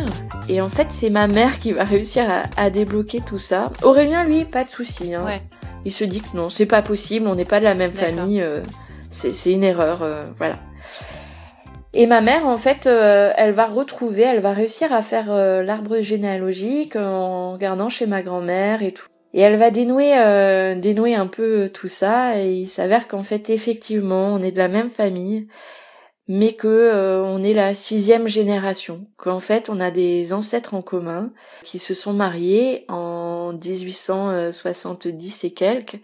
[0.48, 3.72] et en fait c'est ma mère qui va réussir à, débloquer tout ça.
[3.82, 5.16] Aurélien lui pas de souci.
[5.16, 5.26] Hein.
[5.84, 8.40] Il se dit que non c'est pas possible, on n'est pas de la même famille,
[8.40, 8.60] euh,
[9.10, 10.54] c'est une erreur, euh, voilà.
[11.92, 15.64] Et ma mère, en fait, euh, elle va retrouver, elle va réussir à faire euh,
[15.64, 19.06] l'arbre généalogique en regardant chez ma grand-mère et tout.
[19.34, 23.50] Et elle va dénouer, euh, dénouer un peu tout ça, et il s'avère qu'en fait,
[23.50, 25.48] effectivement, on est de la même famille,
[26.32, 31.32] mais que on est la sixième génération, qu'en fait, on a des ancêtres en commun
[31.64, 35.98] qui se sont mariés en 1870 et quelques,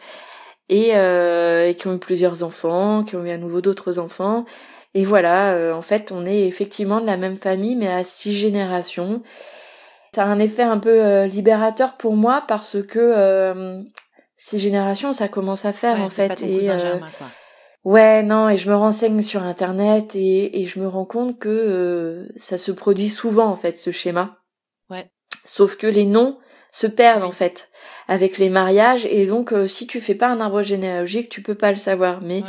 [0.69, 4.45] et, et qui ont eu plusieurs enfants, qui ont eu à nouveau d'autres enfants,
[4.97, 8.33] et voilà, euh, en fait, on est effectivement de la même famille, mais à six
[8.33, 9.23] générations.
[10.15, 13.83] Ça a un effet un peu euh, libérateur pour moi parce que euh,
[14.39, 16.43] six générations, ça commence à faire en fait.
[16.43, 17.27] et, Germain, quoi.
[17.87, 22.29] Ouais, non, et je me renseigne sur internet et, et je me rends compte que
[22.35, 24.39] ça se produit souvent en fait ce schéma.
[24.91, 25.07] Ouais.
[25.45, 26.37] Sauf que les noms
[26.73, 27.29] se perdent Oui.
[27.29, 27.69] en fait
[28.09, 31.55] avec les mariages et donc euh, si tu fais pas un arbre généalogique, tu peux
[31.55, 32.23] pas le savoir.
[32.23, 32.49] Mais Ouais.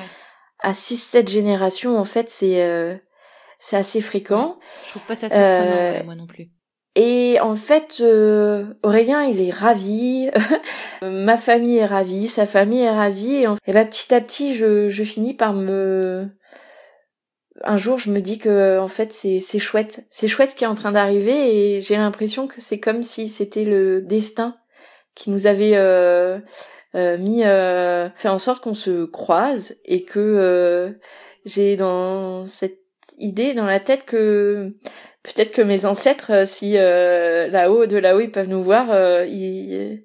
[0.61, 2.95] à 6-7 générations, en fait, c'est euh,
[3.59, 4.57] c'est assez fréquent.
[4.85, 5.43] Je trouve pas ça surprenant,
[5.75, 6.47] Euh, ouais, moi non plus.
[6.99, 10.31] Et en fait, euh, Aurélien, il est ravi,
[11.03, 14.89] ma famille est ravie, sa famille est ravie, et, en- bah, petit à petit, je,
[15.03, 16.27] finis par me...
[17.63, 20.67] Un jour, je me dis que en fait, c'est chouette, c'est chouette ce qui est
[20.67, 24.57] en train d'arriver, et j'ai l'impression que c'est comme si c'était le destin
[25.13, 26.39] qui nous avait euh,
[26.95, 30.97] euh, mis, euh, fait en sorte qu'on se croise, et que
[31.45, 32.79] j'ai dans cette
[33.19, 34.73] idée dans la tête que
[35.23, 39.25] peut-être que mes ancêtres, euh, si euh, là-haut, de là-haut, ils peuvent nous voir, euh,
[39.25, 40.03] ils,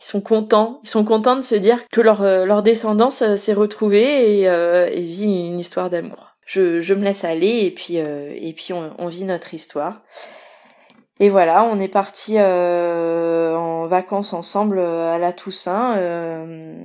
[0.00, 0.80] ils sont contents.
[0.82, 5.00] Ils sont contents de se dire que leur, leur descendance s'est retrouvée et, euh, et
[5.00, 6.36] vit une histoire d'amour.
[6.46, 10.02] Je, je me laisse aller et puis, euh, et puis on, on vit notre histoire.
[11.20, 15.96] Et voilà, on est parti euh, en vacances ensemble à la Toussaint,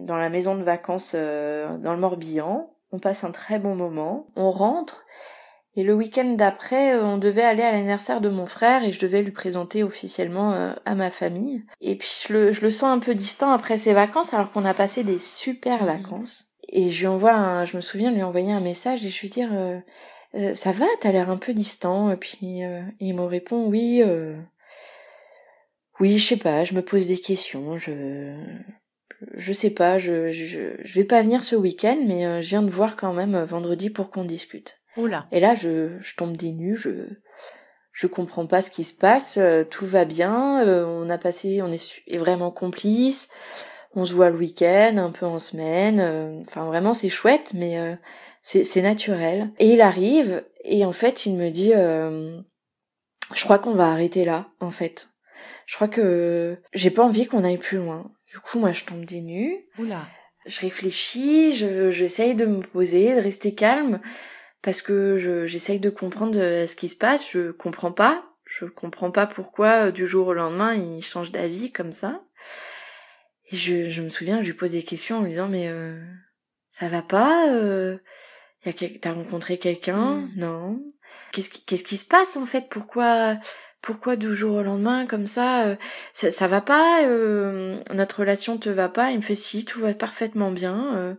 [0.03, 2.69] dans la maison de vacances dans le Morbihan.
[2.91, 4.27] On passe un très bon moment.
[4.35, 5.03] On rentre
[5.75, 8.99] et le week-end d'après, euh, on devait aller à l'anniversaire de mon frère et je
[8.99, 11.63] devais lui présenter officiellement euh, à ma famille.
[11.81, 14.65] Et puis je le, je le sens un peu distant après ses vacances alors qu'on
[14.65, 15.87] a passé des super Mhm.
[15.87, 16.45] vacances.
[16.71, 19.21] Et je lui envoie un, je me souviens de lui envoyer un message et je
[19.21, 19.79] lui dire euh,
[20.35, 22.11] Euh, ça va, t'as l'air un peu distant.
[22.11, 24.35] Et puis euh, il me répond oui, euh,
[25.99, 28.35] oui, je sais pas, je me pose des questions, je
[29.35, 32.69] je sais pas, je, je, je vais pas venir ce week-end, mais je viens de
[32.69, 34.78] voir quand même vendredi pour qu'on discute.
[34.99, 35.27] Oula.
[35.31, 37.07] Et là, je, je tombe des nues, je,
[37.91, 41.61] je comprends pas ce qui se passe, euh, tout va bien, euh, on a passé,
[41.61, 43.29] on est, vraiment complices,
[43.93, 47.77] on se voit le week-end, un peu en semaine, euh, enfin vraiment c'est chouette, mais
[47.77, 47.95] euh,
[48.41, 49.49] c'est, c'est naturel.
[49.59, 52.39] Et il arrive, et en fait, il me dit, euh,
[53.33, 55.09] je crois qu'on va arrêter là, en fait.
[55.65, 58.11] Je crois que j'ai pas envie qu'on aille plus loin.
[58.27, 60.07] Du coup, moi, je tombe des nues Oula.
[60.45, 63.99] je réfléchis, je, j'essaye de me poser, de rester calme,
[64.61, 67.29] parce que je, j'essaye de comprendre euh, ce qui se passe.
[67.31, 68.25] Je comprends pas.
[68.45, 72.21] Je comprends pas pourquoi euh, du jour au lendemain il change d'avis comme ça.
[73.51, 75.99] Et je, je me souviens, je lui pose des questions en lui disant mais euh,
[76.71, 77.97] ça va pas euh,
[79.01, 80.17] T'as rencontré quelqu'un?
[80.17, 80.31] Mm.
[80.35, 80.83] Non.
[81.31, 82.67] Qu'est-ce qui, qu'est-ce qui se passe en fait?
[82.69, 83.37] Pourquoi
[83.81, 85.75] pourquoi du jour au lendemain comme ça euh,
[86.11, 89.11] ça, ça va pas euh, notre relation te va pas?
[89.11, 91.13] Il me fait si tout va parfaitement bien euh,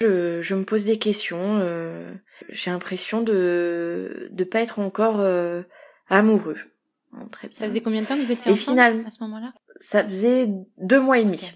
[0.00, 2.12] je, je me pose des questions euh,
[2.50, 5.62] j'ai l'impression de de pas être encore euh,
[6.08, 6.58] amoureux
[7.12, 9.10] Bon, très bien Ça faisait combien de temps que vous étiez Et ensemble finalement- à
[9.10, 9.52] ce moment-là?
[9.78, 11.54] ça faisait deux mois et demi Ok.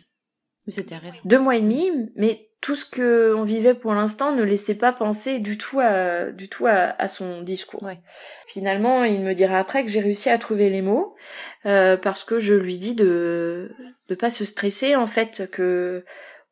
[0.68, 4.34] Ou c'était récent deux mois et demi, mais tout ce que on vivait pour l'instant
[4.36, 7.82] ne laissait pas penser du tout à, du tout à, à son discours.
[7.82, 7.98] Ouais.
[8.46, 11.16] Finalement, il me dira après que j'ai réussi à trouver les mots
[11.64, 13.72] euh, parce que je lui dis de
[14.08, 16.04] de pas se stresser en fait que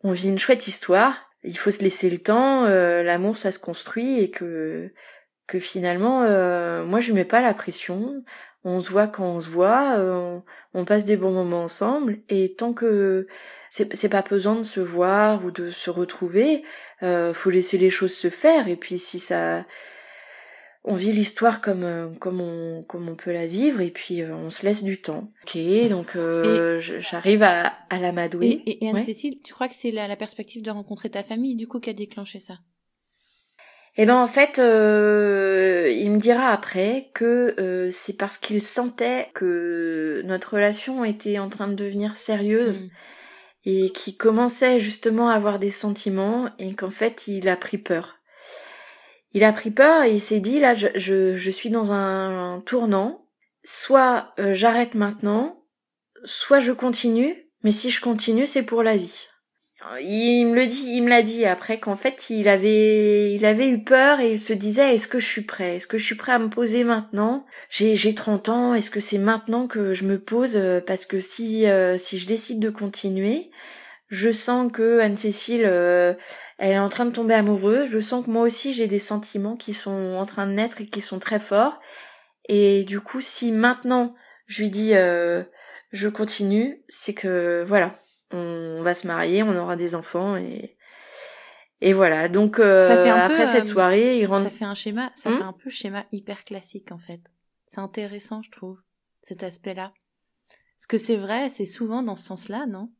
[0.03, 1.28] on vit une chouette histoire.
[1.45, 4.93] Il faut se laisser le temps, euh, l'amour ça se construit et que
[5.47, 8.23] que finalement euh, moi je mets pas la pression.
[8.65, 10.41] On se voit quand on se voit, euh,
[10.75, 13.27] on, passe des bons moments ensemble et tant que
[13.71, 16.65] c'est c'est pas pesant de se voir ou de se retrouver,
[17.03, 19.65] euh, faut laisser les choses se faire et puis si ça
[20.89, 24.35] on vit l'histoire comme euh, comme on comme on peut la vivre et puis euh,
[24.35, 25.33] on se laisse du temps.
[25.45, 25.57] OK,
[25.89, 28.63] donc euh, j'arrive à à l'amadouer.
[28.67, 29.01] Et, et, et Ouais.
[29.01, 31.91] Anne-Cécile, tu crois que c'est la, la perspective de rencontrer ta famille, du coup, qui
[31.91, 32.59] a déclenché ça?
[33.97, 39.29] Eh ben en fait, euh, il me dira après que euh, c'est parce qu'il sentait
[39.35, 42.91] que notre relation était en train de devenir sérieuse Mm.
[43.65, 48.18] et qu'il commençait justement à avoir des sentiments et qu'en fait il a pris peur.
[49.33, 52.61] Il a pris peur et il s'est dit là je, je, je suis dans un,
[52.61, 53.27] tournant,
[53.63, 55.63] soit euh, j'arrête maintenant,
[56.25, 59.27] soit je continue, mais si je continue c'est pour la vie.
[60.01, 63.69] Il me le dit, il me l'a dit après qu'en fait il avait, il avait
[63.69, 66.17] eu peur et il se disait est-ce que je suis prêt, est-ce que je suis
[66.17, 67.47] prêt à me poser maintenant?
[67.71, 70.57] J'ai, j'ai 30 ans, est-ce que c'est maintenant que je me pose?
[70.57, 73.53] Euh, Parce que si, euh, si je décide de continuer,
[74.09, 76.15] je sens que Anne-Cécile, euh,
[76.59, 77.89] elle est en train de tomber amoureuse.
[77.89, 80.87] Je sens que moi aussi j'ai des sentiments qui sont en train de naître et
[80.87, 81.81] qui sont très forts.
[82.49, 84.15] Et du coup, si maintenant
[84.47, 85.43] je lui dis euh,
[85.93, 87.99] je continue, c'est que voilà,
[88.33, 90.77] on va se marier, on aura des enfants et
[91.81, 92.29] et voilà.
[92.29, 94.43] Donc euh, Ça fait un peu, après cette euh, soirée, il rentre.
[94.43, 97.21] Ça fait un schéma, ça Hmm fait un peu schéma hyper classique, en fait.
[97.69, 98.81] C'est intéressant, je trouve,
[99.23, 99.93] cet aspect-là.
[100.77, 102.91] Parce que c'est vrai, c'est souvent dans ce sens-là, non?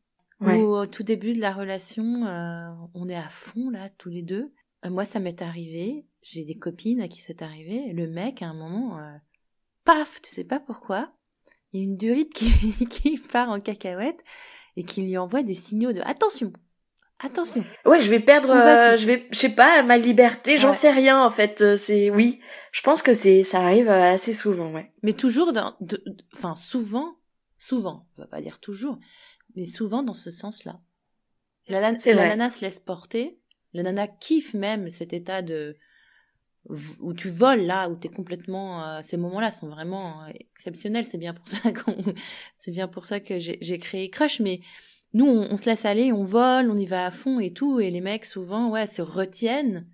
[0.41, 0.55] Ouais.
[0.61, 4.53] Au tout début de la relation, euh, on est à fond, là, tous les deux.
[4.85, 6.05] Euh, moi, ça m'est arrivé.
[6.21, 7.91] J'ai des copines à qui c'est arrivé.
[7.93, 9.11] Le mec, à un moment, euh,
[9.83, 11.11] paf, tu sais pas pourquoi,
[11.73, 12.49] Il y a une durite qui,
[12.89, 14.19] qui part en cacahuète
[14.77, 16.53] et qui lui envoie des signaux de attention,
[17.19, 17.63] attention.
[17.85, 20.75] Ouais, je vais perdre, euh, je vais, je sais pas, ma liberté, j'en Ouais.
[20.75, 21.61] sais rien en fait.
[21.61, 22.39] euh, C'est oui,
[22.71, 24.91] je pense que c'est, ça arrive assez souvent, ouais.
[25.03, 25.75] Mais toujours, dans,
[26.33, 27.17] enfin souvent,
[27.57, 28.99] souvent, on va pas dire toujours,
[29.55, 30.79] mais souvent dans ce sens-là.
[31.67, 31.91] La, la
[32.29, 33.39] nana se laisse porter,
[33.73, 35.77] le nana kiffe même cet état de
[36.99, 38.83] où tu voles là, où t'es complètement.
[38.85, 41.05] euh, ces moments-là sont vraiment euh, exceptionnels.
[41.05, 41.95] C'est bien pour ça qu'on,
[42.57, 44.39] c'est bien pour ça que j'ai créé Crush.
[44.39, 44.59] Mais
[45.13, 47.79] nous, on, on se laisse aller, on vole, on y va à fond et tout,
[47.79, 49.87] et les mecs souvent, ouais, se retiennent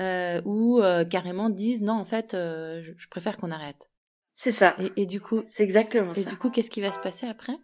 [0.00, 3.90] euh, ou carrément disent non, en fait, je, je préfère qu'on arrête.
[4.34, 4.74] C'est ça.
[4.80, 6.30] Et, et du coup, C'est exactement et ça.
[6.30, 7.56] du coup, qu'est-ce qui va se passer après?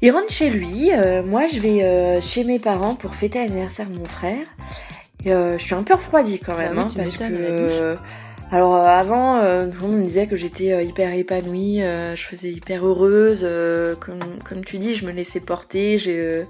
[0.00, 3.88] Il rentre chez lui, euh, moi je vais euh, chez mes parents pour fêter l'anniversaire
[3.90, 4.44] de mon frère.
[5.24, 7.24] Et, euh, je suis un peu refroidie quand Bah même, oui, hein, tu parce que
[7.32, 7.96] euh,
[8.52, 12.22] alors euh, avant, euh, tout le monde me disait que j'étais hyper épanouie, euh, je
[12.22, 16.44] faisais hyper heureuse, euh, comme comme tu dis, je me laissais porter, j'ai euh,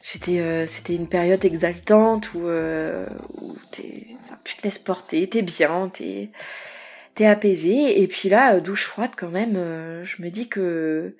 [0.00, 3.04] j'étais euh, c'était une période exaltante où euh,
[3.40, 6.30] où enfin, tu te laisses porter, t'es bien, t'es
[7.16, 11.16] t'es apaisé et puis là douche froide quand même, euh, je me dis que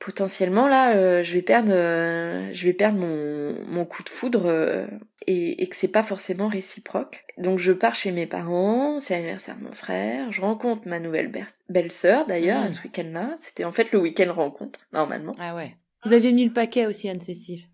[0.00, 4.46] potentiellement là euh, je vais perdre euh, je vais perdre mon, mon coup de foudre
[4.46, 4.86] euh,
[5.26, 9.56] et, et que c'est pas forcément réciproque donc je pars chez mes parents c'est l'anniversaire
[9.58, 12.66] de mon frère je rencontre ma nouvelle ber- belle-sœur d'ailleurs Mm.
[12.66, 15.76] à ce week-end là c'était en fait le week-end rencontre normalement Ah ouais.
[16.06, 17.64] Vous aviez mis le paquet aussi, Anne-Cécile.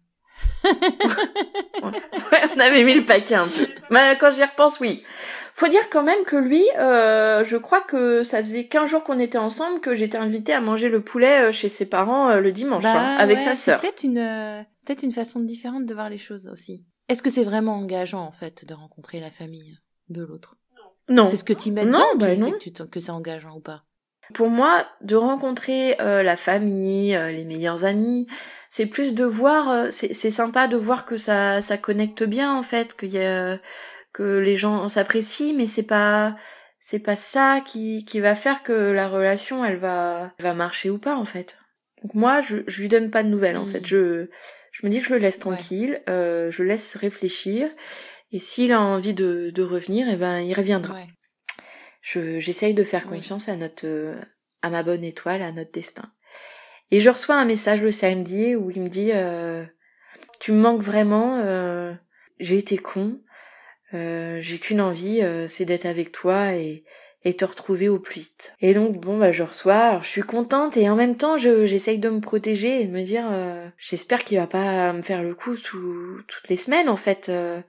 [0.64, 5.02] ouais on avait mis le paquet un peu mais quand j'y repense oui
[5.58, 9.18] faut dire quand même que lui euh, je crois que ça faisait 15 jours qu'on
[9.18, 12.52] était ensemble que j'étais invitée à manger le poulet euh, chez ses parents euh, le
[12.52, 15.94] dimanche hein, avec ouais, sa c'est sœur peut-être une, euh, peut-être une façon différente de
[15.94, 16.84] voir les choses aussi.
[17.08, 20.56] Est-ce que c'est vraiment engageant, en fait, de rencontrer la famille de l'autre?
[21.08, 22.50] Non C'est ce que tu mets Non, dedans bah qui non.
[22.50, 23.84] que, que c'est engageant ou pas?
[24.34, 28.26] Pour moi, de rencontrer euh, la famille, euh, les meilleurs amis,
[28.70, 32.52] c'est plus de voir, euh, c'est c'est sympa de voir que ça ça connecte bien
[32.52, 33.60] en fait, qu'il y a
[34.16, 36.36] que les gens s'apprécient, mais c'est pas
[36.78, 40.98] c'est pas ça qui qui va faire que la relation elle va va marcher ou
[40.98, 41.58] pas en fait.
[42.02, 43.86] Donc moi, je je lui donne pas de nouvelles en fait.
[43.86, 44.28] Je
[44.72, 47.68] je me dis que je le laisse tranquille, euh, je le laisse réfléchir,
[48.32, 51.08] et s'il a envie de de revenir, eh ben il reviendra Ouais.
[52.00, 53.18] je j'essaye de faire Oui.
[53.18, 54.14] confiance à notre euh,
[54.62, 56.10] à ma bonne étoile, à notre destin.
[56.90, 59.64] Et je reçois un message le samedi où il me dit euh,
[60.40, 61.92] tu me manques vraiment, euh,
[62.38, 63.20] j'ai été con,
[63.94, 66.84] euh, j'ai qu'une envie, euh, c'est d'être avec toi et
[67.24, 68.54] et te retrouver au plus vite.
[68.60, 71.64] Et donc bon bah je reçois, alors je suis contente et en même temps je
[71.64, 75.24] j'essaye de me protéger et de me dire euh, j'espère qu'il va pas me faire
[75.24, 77.28] le coup tout, toutes les semaines en fait.
[77.28, 77.60] euh,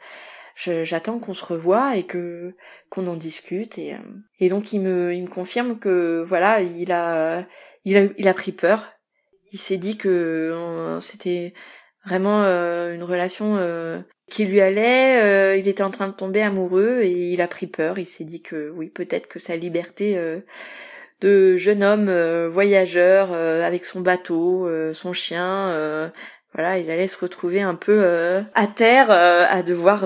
[0.84, 2.56] j'attends qu'on se revoie et que
[2.90, 3.98] qu'on en discute et euh,
[4.40, 7.46] et donc il me il me confirme que voilà il a
[7.84, 8.92] il a il a pris peur
[9.52, 11.54] il s'est dit que c'était
[12.06, 17.00] vraiment une relation euh, qui lui allait euh, il était en train de tomber amoureux
[17.02, 20.40] et il a pris peur il s'est dit que oui peut-être que sa liberté euh,
[21.22, 26.10] de jeune homme euh, voyageur euh, avec son bateau euh, son chien euh,
[26.54, 28.04] voilà, il allait se retrouver un peu
[28.56, 30.06] à terre, à devoir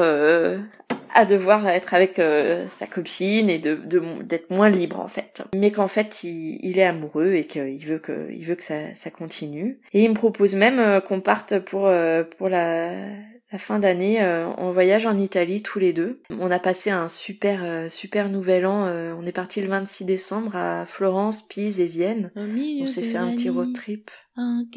[1.13, 3.77] à devoir être avec euh, sa copine et de
[4.23, 5.43] d'être moins libre en fait.
[5.55, 8.93] Mais qu'en fait, il, il est amoureux et qu'il veut que il veut que ça
[8.95, 9.79] ça continue.
[9.93, 12.93] Et il me propose même qu'on parte pour euh, pour la
[13.51, 16.21] la fin d'année euh, en voyage en Italie tous les deux.
[16.29, 18.85] On a passé un super euh, super nouvel an.
[18.85, 22.31] euh, on est parti le 26 décembre à Florence, Pise et Vienne.
[22.35, 24.09] Au milieu On s'est fait un petit road trip.
[24.37, 24.63] En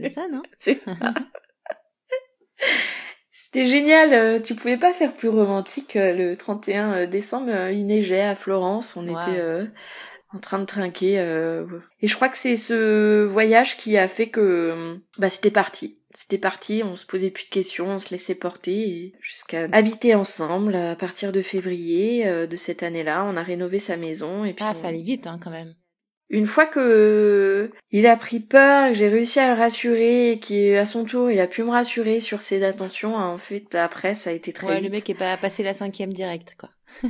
[0.00, 0.42] c'est ça, non?
[0.58, 0.96] C'est ça.
[3.30, 5.96] C'était génial, euh, tu pouvais pas faire plus romantique.
[5.96, 9.12] euh, Le 31 décembre, euh, il neigeait à Florence, on Wow.
[9.20, 9.66] était euh,
[10.32, 11.18] en train de trinquer.
[11.18, 11.66] euh,
[12.00, 15.98] Et je crois que c'est ce voyage qui a fait que bah c'était parti.
[16.14, 20.74] C'était parti, on se posait plus de questions, on se laissait porter jusqu'à habiter ensemble
[20.74, 23.24] à partir de février euh, de cette année-là.
[23.28, 25.74] On a rénové sa maison et puis Ah, on- ça allait vite, hein, quand même.
[26.30, 30.86] une fois que il a pris peur, que j'ai réussi à le rassurer et qu'à
[30.86, 34.32] son tour il a pu me rassurer sur ses attentions, en fait après ça a
[34.32, 34.84] été très Ouais, vite.
[34.84, 36.70] le mec est pas passé la cinquième direct, quoi.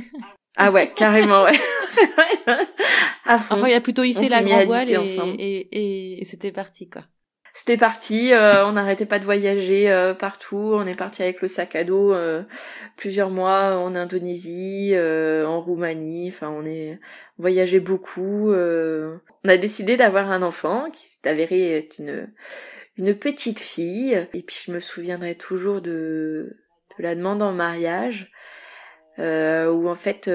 [0.55, 1.57] Ah ouais, carrément ouais.
[3.25, 3.55] à fond.
[3.55, 4.95] Enfin, il a plutôt hissé On la grand voile et,
[5.71, 7.01] et, et c'était parti, quoi.
[7.55, 11.47] C'était parti, euh, on n'arrêtait pas de voyager euh, partout, on est parti avec le
[11.47, 12.41] sac à dos euh,
[12.97, 16.99] plusieurs mois en Indonésie, en Roumanie, enfin on est
[17.37, 18.51] voyageait beaucoup.
[18.51, 22.33] On a décidé d'avoir un enfant qui s'est avéré être une
[22.97, 24.27] une petite fille.
[24.33, 26.57] Et puis je me souviendrai toujours de
[26.97, 28.31] de la demande en mariage,
[29.19, 30.29] où en fait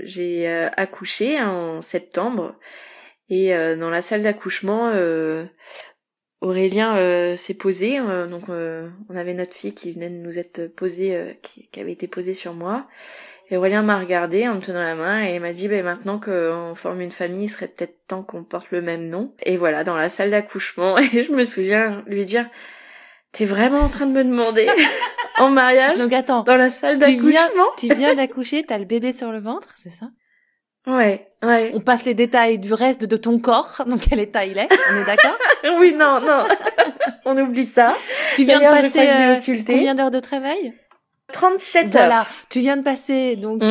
[0.00, 2.58] j'ai accouché en septembre.
[3.28, 4.92] Et dans la salle d'accouchement,
[6.42, 7.98] Aurélien s'est posé.
[7.98, 12.08] donc on avait notre fille qui venait de nous être posée, qui, qui, avait été
[12.08, 12.86] posée sur moi.
[13.52, 16.74] Et Aurélien m'a regardé en me tenant la main et m'a dit ben maintenant qu'on
[16.74, 19.34] forme une famille, il serait peut-être temps qu'on porte le même nom.
[19.42, 22.48] Et voilà, dans la salle d'accouchement, et je me souviens lui dire
[23.32, 24.66] T'es vraiment en train de me demander
[25.38, 27.66] en mariage Donc attends, dans la salle d'accouchement?
[27.76, 30.06] Tu viens d'accoucher, t'as le bébé sur le ventre, c'est ça?
[30.86, 31.70] Ouais, ouais.
[31.74, 35.00] On passe les détails du reste de ton corps, donc quelle état il est, on
[35.00, 35.38] est d'accord?
[35.78, 36.42] Oui, non, non,
[37.24, 37.92] on oublie ça.
[38.34, 40.74] Tu viens de passer euh, combien d'heures de travail?
[41.32, 42.02] 37 heures.
[42.02, 43.62] Voilà, tu viens de passer donc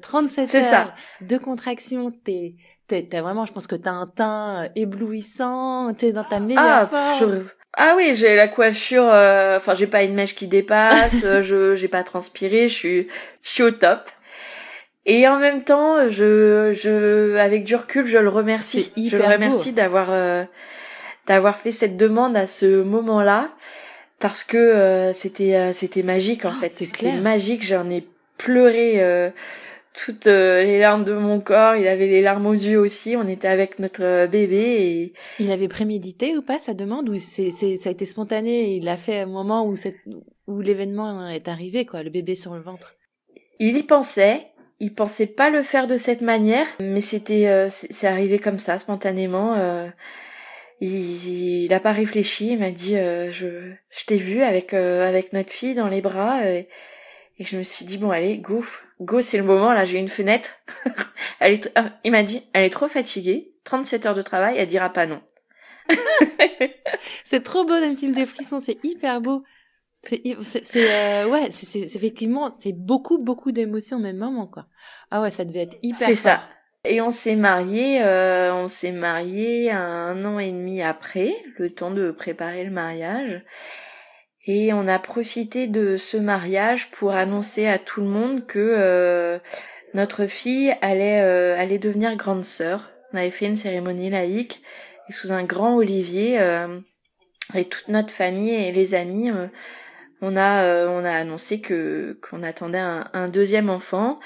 [0.00, 0.56] 37 mm.
[0.56, 2.12] euh, heures de contraction.
[2.24, 2.54] T'es,
[2.86, 5.92] t'as vraiment, je pense que t'as un teint euh, éblouissant.
[5.94, 7.44] T'es dans ta meilleure ah, forme.
[7.76, 9.08] Ah oui, j'ai la coiffure.
[9.08, 11.20] Euh, enfin, j'ai pas une mèche qui dépasse.
[11.20, 12.68] je, j'ai pas transpiré.
[12.68, 13.08] Je suis,
[13.42, 14.08] je suis au top.
[15.06, 18.92] Et en même temps, je, je, avec du recul, je le remercie.
[18.96, 20.46] je le remercie d'avoir,
[21.26, 23.50] d'avoir fait cette demande à ce moment-là
[24.20, 26.72] parce que euh, c'était euh, c'était magique en ah, fait.
[26.72, 27.64] C'était magique.
[27.64, 29.30] J'en ai pleuré euh,
[29.94, 31.74] toutes les larmes de mon corps.
[31.74, 33.16] Il avait les larmes aux yeux aussi.
[33.16, 35.12] On était avec notre bébé et.
[35.40, 38.76] Il avait prémédité ou pas sa demande ou c'est c'est ça a été spontané.
[38.76, 39.96] Il l'a fait au moment où cette
[40.46, 42.96] où l'événement est arrivé quoi, le bébé sur le ventre?
[43.58, 44.46] Il y pensait.
[44.80, 49.54] Il pensait pas le faire de cette manière, mais c'était c'est arrivé comme ça spontanément
[50.80, 55.06] il, il a pas réfléchi, il m'a dit euh, je, je t'ai vu avec euh,
[55.06, 56.68] avec notre fille dans les bras et,
[57.38, 58.64] et, je me suis dit bon allez go
[59.00, 60.58] go c'est le moment là j'ai une fenêtre.
[61.40, 64.66] elle est ah, il m'a dit elle est trop fatiguée, 37 heures de travail, elle
[64.66, 65.20] dira pas non.
[67.24, 69.42] c'est trop beau d'un film des frissons, c'est hyper beau.
[70.02, 74.66] C'est c'est euh, ouais, c'est effectivement c'est beaucoup beaucoup d'émotions même moment quoi.
[75.10, 76.40] Ah ouais, ça devait être hyper C'est ça.
[76.84, 81.90] Et on s'est marié, euh, on s'est marié un an et demi après, le temps
[81.90, 83.44] de préparer le mariage.
[84.46, 89.38] Et on a profité de ce mariage pour annoncer à tout le monde que euh,
[89.92, 92.90] notre fille allait euh, allait devenir grande sœur.
[93.12, 94.62] On avait fait une cérémonie laïque
[95.10, 96.40] et sous un grand olivier
[97.54, 99.30] et toute notre famille et les amis,
[100.22, 104.18] on a on a annoncé que qu'on attendait un, deuxième enfant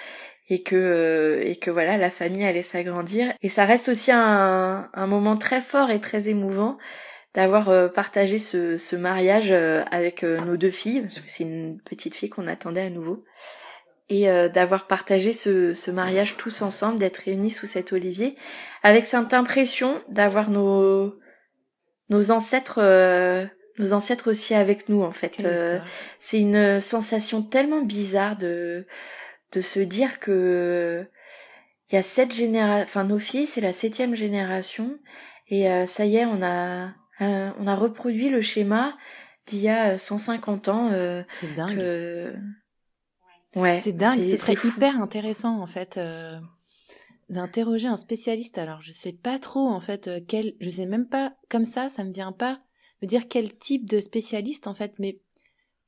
[0.48, 3.32] et que euh, et que voilà la famille allait s'agrandir.
[3.42, 6.78] Et ça reste aussi un, un moment très fort et très émouvant
[7.34, 11.80] d'avoir euh, partagé ce, ce mariage euh, avec nos deux filles parce que c'est une
[11.80, 13.24] petite fille qu'on attendait à nouveau.
[14.10, 18.36] Et d'avoir partagé ce, ce mariage tous ensemble d'être réunis sous cet olivier
[18.82, 21.18] avec cette impression d'avoir nos
[22.10, 22.80] nos ancêtres
[23.78, 25.44] nos ancêtres aussi avec nous en fait
[26.18, 28.86] c'est une sensation tellement bizarre de
[29.52, 31.06] de se dire que
[31.90, 34.98] il y a sept générations, enfin nos filles c'est la septième génération
[35.48, 36.88] et euh, ça y est on a
[37.20, 38.96] euh, on a reproduit le schéma
[39.46, 40.90] d'il y a 150 ans.
[40.90, 41.78] Euh, c'est dingue.
[43.54, 43.78] Ouais.
[43.78, 44.24] C'est dingue.
[44.24, 46.00] Ce serait hyper intéressant en fait
[47.28, 48.58] d'interroger un spécialiste.
[48.58, 52.02] Alors je sais pas trop en fait quel, je sais même pas comme ça, ça
[52.04, 52.60] me vient pas
[53.04, 55.20] me dire quel type de spécialiste en fait, mais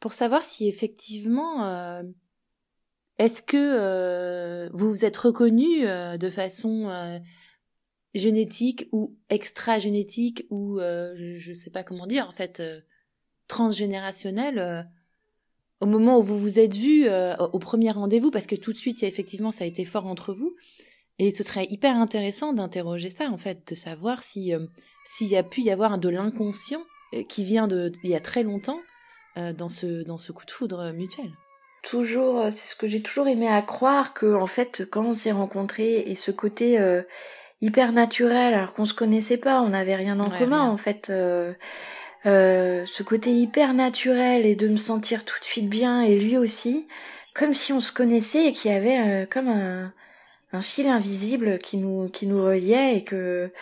[0.00, 2.04] pour savoir si effectivement
[3.18, 7.18] est-ce que euh, vous vous êtes reconnu euh, de façon euh,
[8.14, 12.62] génétique ou extra-génétique ou je ne sais pas comment dire en fait
[13.48, 14.88] transgénérationnelle
[15.80, 18.30] au moment où vous vous êtes vu au premier rendez-vous?
[18.30, 20.54] Parce que tout de suite il y a effectivement ça a été fort entre vous.
[21.18, 24.52] Et ce serait hyper intéressant d'interroger ça en fait de savoir si
[25.04, 26.84] s'il y a pu y avoir de l'inconscient
[27.24, 28.80] qui vient de il y a très longtemps
[29.36, 31.30] dans ce dans ce coup de foudre mutuel
[31.86, 35.14] toujours, euh, c'est ce que j'ai toujours aimé à croire que en fait quand on
[35.14, 37.02] s'est rencontrés et ce côté euh,
[37.62, 41.08] hyper naturel alors qu'on se connaissait pas, on n'avait rien en commun en fait.
[41.10, 41.54] Euh,
[42.26, 46.36] euh, ce côté hyper naturel et de me sentir tout de suite bien et lui
[46.36, 46.88] aussi,
[47.34, 49.92] comme si on se connaissait et qu'il y avait comme un,
[50.52, 53.52] un fil invisible qui nous qui nous reliait et que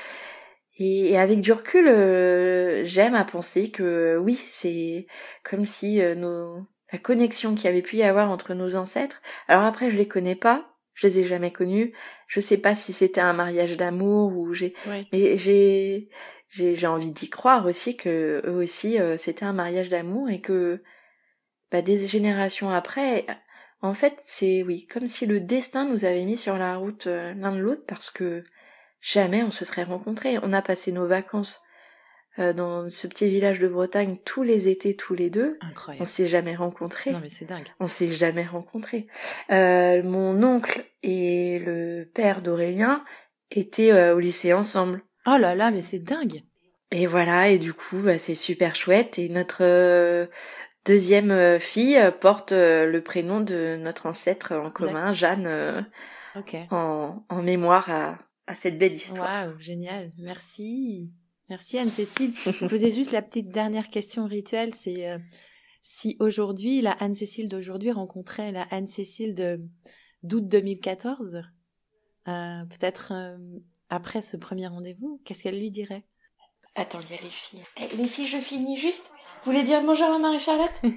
[0.76, 1.86] et, avec du recul,
[2.84, 5.06] j'aime à penser que oui, c'est
[5.44, 9.20] comme si nos la connexion qu'il y avait pu y avoir entre nos ancêtres.
[9.48, 11.92] Alors après, je les connais pas, je les ai jamais connus.
[12.28, 14.74] Je sais pas si c'était un mariage d'amour ou j'ai,
[15.12, 16.08] mais j'ai,
[16.48, 20.40] j'ai, j'ai envie d'y croire aussi que eux aussi euh, c'était un mariage d'amour et
[20.40, 20.84] que
[21.72, 23.26] bah, des générations après,
[23.80, 27.34] en fait, c'est oui, comme si le destin nous avait mis sur la route euh,
[27.34, 28.44] l'un de l'autre parce que
[29.04, 30.38] jamais on se serait rencontrés.
[30.42, 31.60] On a passé nos vacances
[32.38, 35.58] euh, dans ce petit village de Bretagne tous les étés, tous les deux.
[35.62, 36.06] On Incroyable.
[36.06, 37.10] s'est jamais rencontrés.
[37.12, 37.68] Non mais c'est dingue.
[37.80, 39.06] On s'est jamais rencontrés.
[39.50, 43.04] Euh, mon oncle et le père d'Aurélien
[43.50, 45.02] étaient euh, au lycée ensemble.
[45.26, 46.40] Oh là là, mais c'est dingue.
[46.90, 49.18] Et voilà, et du coup, bah, c'est super chouette.
[49.18, 50.26] Et notre euh,
[50.84, 55.86] deuxième euh, fille porte le prénom de notre ancêtre en commun, Jeanne,
[56.36, 56.56] Ok.
[56.70, 59.48] en, en mémoire à, à cette belle histoire.
[59.48, 60.10] Waouh, génial.
[60.18, 61.10] Merci.
[61.50, 62.34] Merci Anne-Cécile.
[62.36, 65.18] Je posais juste la petite dernière question rituelle, c'est euh,
[65.82, 69.60] si aujourd'hui, la Anne-Cécile d'aujourd'hui rencontrait la Anne-Cécile de
[70.22, 71.42] d'août 2014,
[72.26, 73.36] euh, peut-être euh,
[73.90, 76.04] après ce premier rendez-vous, qu'est-ce qu'elle lui dirait?
[76.74, 77.60] Attends, il y a les filles.
[77.76, 79.10] Eh, les filles, je finis juste.
[79.44, 80.72] Vous voulez dire bonjour à Marie-Charlotte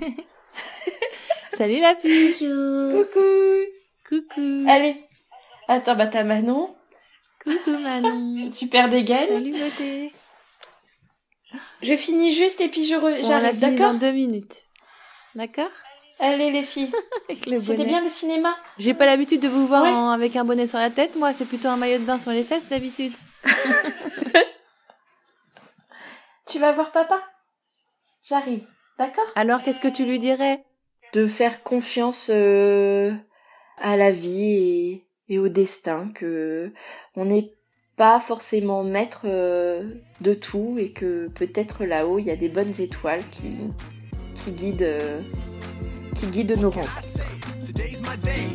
[1.58, 3.66] Salut la pichou Coucou
[4.08, 5.04] Coucou Allez
[5.68, 6.77] Attends, bah t'as Manon,
[7.48, 9.30] Coucou Manon super dégaine.
[9.30, 10.14] Salut beauté
[11.82, 14.68] Je finis juste et puis je re- Bon, j'arrive, d'accord dans deux minutes.
[15.36, 15.70] D'accord
[16.20, 16.92] Allez les filles.
[17.30, 19.90] C'était bien le cinéma J'ai pas l'habitude de vous voir Ouais.
[19.90, 22.32] en- avec un bonnet sur la tête, moi c'est plutôt un maillot de bain sur
[22.32, 23.14] les fesses d'habitude.
[26.50, 27.22] Tu vas voir papa
[28.24, 28.66] J'arrive,
[28.98, 30.64] d'accord Alors qu'est-ce que tu lui dirais?
[31.14, 33.14] De faire confiance euh,
[33.78, 36.72] à la vie et, et au destin, que
[37.16, 37.54] on n'est
[37.98, 39.84] pas forcément maître euh,
[40.22, 43.58] de tout et que peut-être là-haut il y a des bonnes étoiles qui,
[44.36, 45.20] qui guident euh,
[46.16, 47.24] qui guident nos rencontres.
[47.66, 48.48] Today's my day.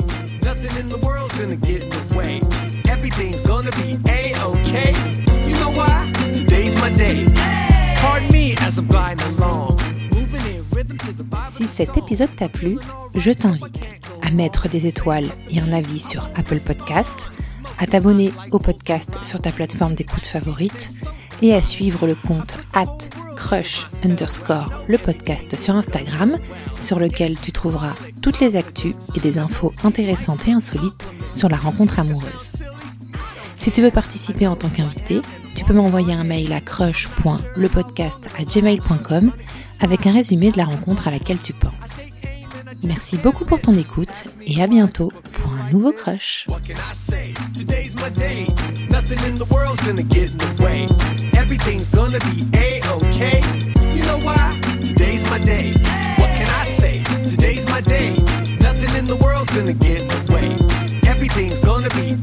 [0.42, 2.40] Nothing in the world's gonna get in the way.
[2.88, 4.92] Everything's gonna be a-okay.
[5.46, 6.10] You know why?
[6.32, 7.24] Today's my day.
[8.00, 9.78] Pardon me as I'm gliding along.
[10.12, 11.50] Moving in rhythm to the Bible.
[11.50, 12.78] Si cet épisode t'a plu,
[13.14, 14.01] je t'invite
[14.32, 17.30] mettre des étoiles et un avis sur Apple Podcast,
[17.78, 20.90] à t'abonner au podcast sur ta plateforme d'écoute favorite
[21.42, 22.86] et à suivre le compte at
[23.36, 26.36] crush underscore le podcast sur Instagram
[26.78, 31.56] sur lequel tu trouveras toutes les actus et des infos intéressantes et insolites sur la
[31.56, 32.52] rencontre amoureuse.
[33.58, 35.22] Si tu veux participer en tant qu'invité,
[35.54, 39.32] tu peux m'envoyer un mail à crush.lepodcast@gmail.com
[39.80, 41.98] avec un résumé de la rencontre à laquelle tu penses.
[42.84, 46.46] Merci beaucoup pour ton écoute et à bientôt pour un nouveau crush.
[61.22, 62.16] Everything's gonna be.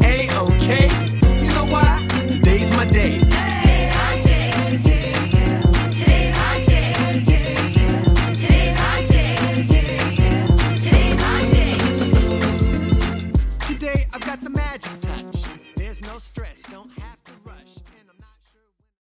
[1.41, 2.05] You know why?
[2.27, 3.28] Today's my day.